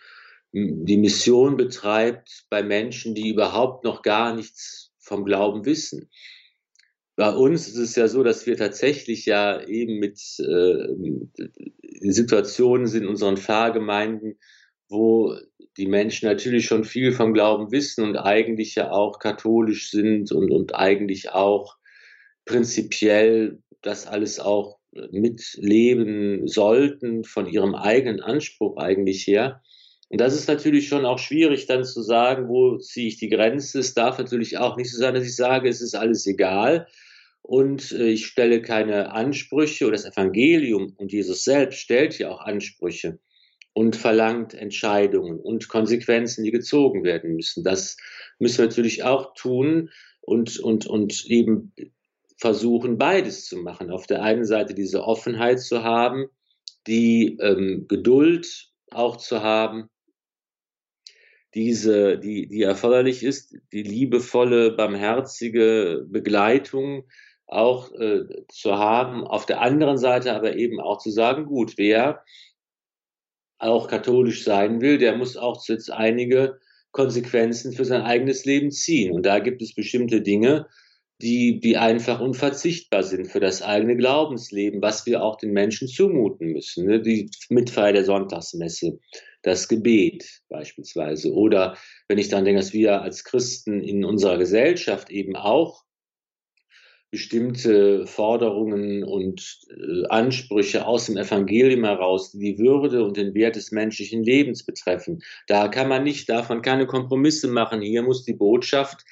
[0.86, 6.10] die Mission betreibt bei Menschen, die überhaupt noch gar nichts vom Glauben wissen.
[7.16, 13.04] Bei uns ist es ja so, dass wir tatsächlich ja eben mit äh, Situationen sind
[13.04, 14.38] in unseren Pfarrgemeinden,
[14.88, 15.36] wo
[15.78, 20.52] die Menschen natürlich schon viel vom Glauben wissen und eigentlich ja auch katholisch sind und,
[20.52, 21.78] und eigentlich auch
[22.46, 24.80] prinzipiell das alles auch
[25.12, 29.62] mitleben sollten von ihrem eigenen Anspruch eigentlich her.
[30.10, 33.80] Und das ist natürlich schon auch schwierig dann zu sagen, wo ziehe ich die Grenze.
[33.80, 36.88] Es darf natürlich auch nicht so sein, dass ich sage, es ist alles egal
[37.42, 42.42] und äh, ich stelle keine Ansprüche oder das Evangelium und Jesus selbst stellt ja auch
[42.42, 43.20] Ansprüche
[43.74, 47.64] und verlangt Entscheidungen und Konsequenzen, die gezogen werden müssen.
[47.64, 47.98] Das
[48.40, 49.92] müssen wir natürlich auch tun
[50.22, 51.74] und, und, und eben
[52.38, 53.92] versuchen, beides zu machen.
[53.92, 56.28] Auf der einen Seite diese Offenheit zu haben,
[56.88, 59.90] die ähm, Geduld auch zu haben,
[61.58, 67.06] diese, die, die erforderlich ist, die liebevolle, barmherzige Begleitung
[67.48, 69.26] auch äh, zu haben.
[69.26, 72.24] Auf der anderen Seite aber eben auch zu sagen, gut, wer
[73.58, 76.60] auch katholisch sein will, der muss auch jetzt einige
[76.92, 79.12] Konsequenzen für sein eigenes Leben ziehen.
[79.12, 80.68] Und da gibt es bestimmte Dinge,
[81.24, 86.50] die, die einfach unverzichtbar sind für das eigene Glaubensleben, was wir auch den Menschen zumuten
[86.52, 86.86] müssen.
[86.86, 87.02] Ne?
[87.02, 89.00] Die Mitfeier der Sonntagsmesse,
[89.48, 91.34] das Gebet beispielsweise.
[91.34, 91.78] Oder
[92.08, 95.86] wenn ich dann denke, dass wir als Christen in unserer Gesellschaft eben auch
[97.10, 103.56] bestimmte Forderungen und äh, Ansprüche aus dem Evangelium heraus, die die Würde und den Wert
[103.56, 105.24] des menschlichen Lebens betreffen.
[105.48, 107.82] Da kann man nicht, davon keine Kompromisse machen.
[107.82, 109.06] Hier muss die Botschaft,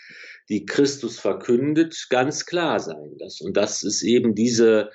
[0.49, 3.17] die Christus verkündet, ganz klar sein.
[3.39, 4.91] Und das ist eben diese,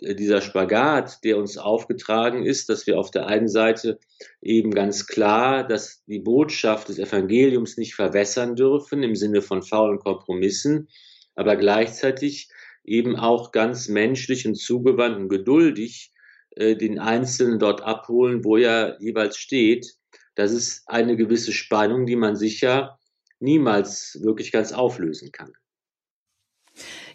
[0.00, 3.98] dieser Spagat, der uns aufgetragen ist, dass wir auf der einen Seite
[4.40, 9.98] eben ganz klar, dass die Botschaft des Evangeliums nicht verwässern dürfen im Sinne von faulen
[9.98, 10.88] Kompromissen,
[11.34, 12.48] aber gleichzeitig
[12.84, 16.12] eben auch ganz menschlich und zugewandt und geduldig
[16.56, 19.94] äh, den Einzelnen dort abholen, wo er jeweils steht.
[20.34, 22.98] Das ist eine gewisse Spannung, die man sicher
[23.38, 25.52] niemals wirklich ganz auflösen kann.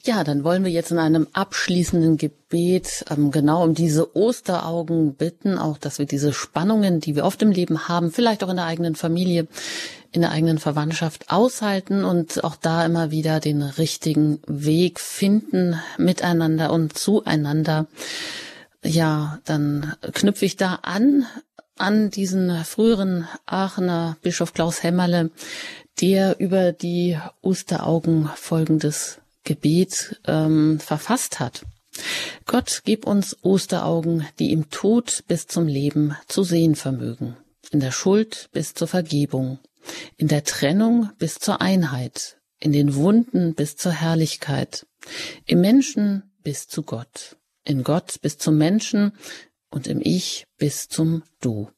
[0.04, 5.58] Ja, dann wollen wir jetzt in einem abschließenden Gebet ähm, genau um diese Osteraugen bitten,
[5.58, 8.66] auch dass wir diese Spannungen, die wir oft im Leben haben, vielleicht auch in der
[8.66, 9.48] eigenen Familie,
[10.12, 16.72] in der eigenen Verwandtschaft aushalten und auch da immer wieder den richtigen Weg finden miteinander
[16.72, 17.88] und zueinander.
[18.84, 21.26] Ja, dann knüpfe ich da an
[21.78, 25.32] an diesen früheren Aachener Bischof Klaus Hämmerle,
[26.00, 31.64] der über die Osteraugen folgendes Gebet ähm, verfasst hat.
[32.46, 37.38] Gott gib uns Osteraugen, die im Tod bis zum Leben zu sehen vermögen,
[37.72, 39.60] in der Schuld bis zur Vergebung,
[40.18, 44.86] in der Trennung bis zur Einheit, in den Wunden bis zur Herrlichkeit,
[45.46, 49.14] im Menschen bis zu Gott, in Gott bis zum Menschen
[49.70, 51.70] und im Ich bis zum Du.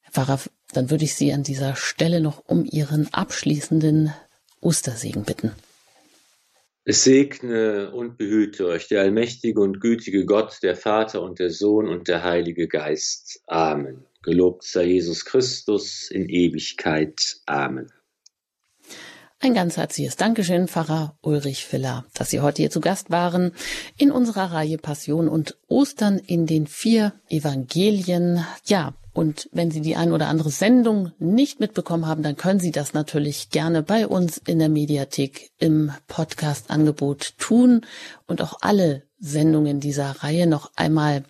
[0.00, 0.40] Herr Pfarrer,
[0.72, 4.12] dann würde ich Sie an dieser Stelle noch um Ihren abschließenden
[4.60, 5.52] Ostersegen bitten.
[6.88, 11.88] Es segne und behüte euch der allmächtige und gütige Gott, der Vater und der Sohn
[11.88, 13.42] und der Heilige Geist.
[13.48, 14.04] Amen.
[14.22, 17.38] Gelobt sei Jesus Christus in Ewigkeit.
[17.46, 17.90] Amen.
[19.38, 23.52] Ein ganz herzliches Dankeschön, Pfarrer Ulrich Filler, dass Sie heute hier zu Gast waren
[23.98, 28.46] in unserer Reihe Passion und Ostern in den vier Evangelien.
[28.64, 32.70] Ja, und wenn Sie die ein oder andere Sendung nicht mitbekommen haben, dann können Sie
[32.70, 37.82] das natürlich gerne bei uns in der Mediathek im Podcast-Angebot tun
[38.26, 41.24] und auch alle Sendungen dieser Reihe noch einmal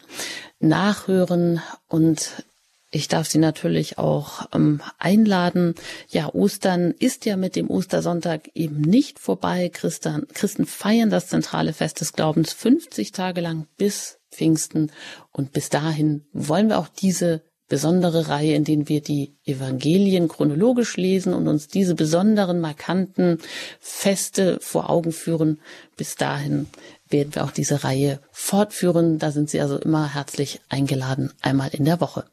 [0.61, 2.44] nachhören und
[2.91, 5.74] Ich darf Sie natürlich auch ähm, einladen.
[6.09, 9.70] Ja, Ostern ist ja mit dem Ostersonntag eben nicht vorbei.
[9.72, 14.93] Christen, Christen feiern das zentrale Fest des Glaubens 50 Tage lang bis Pfingsten.
[15.32, 20.97] Und bis dahin wollen wir auch diese besondere Reihe, in denen wir die Evangelien chronologisch
[20.97, 23.39] lesen und uns diese besonderen, markanten
[23.80, 25.61] Feste vor Augen führen.
[25.97, 26.68] Bis dahin
[27.09, 29.18] werden wir auch diese Reihe fortführen.
[29.18, 32.24] Da sind Sie also immer herzlich eingeladen, einmal in der Woche.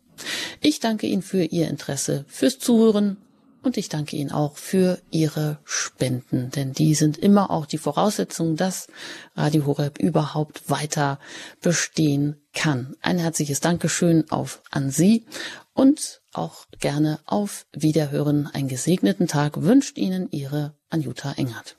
[0.61, 3.18] Ich danke Ihnen für Ihr Interesse, fürs Zuhören
[3.64, 8.55] und ich danke Ihnen auch für Ihre Spenden, denn die sind immer auch die Voraussetzung,
[8.55, 8.88] dass
[9.36, 11.20] Radio Horeb überhaupt weiter
[11.61, 12.95] bestehen kann.
[13.01, 15.26] Ein herzliches Dankeschön auf an Sie
[15.74, 18.47] und auch gerne auf Wiederhören.
[18.47, 21.78] Einen gesegneten Tag wünscht Ihnen Ihre Anjuta Engert.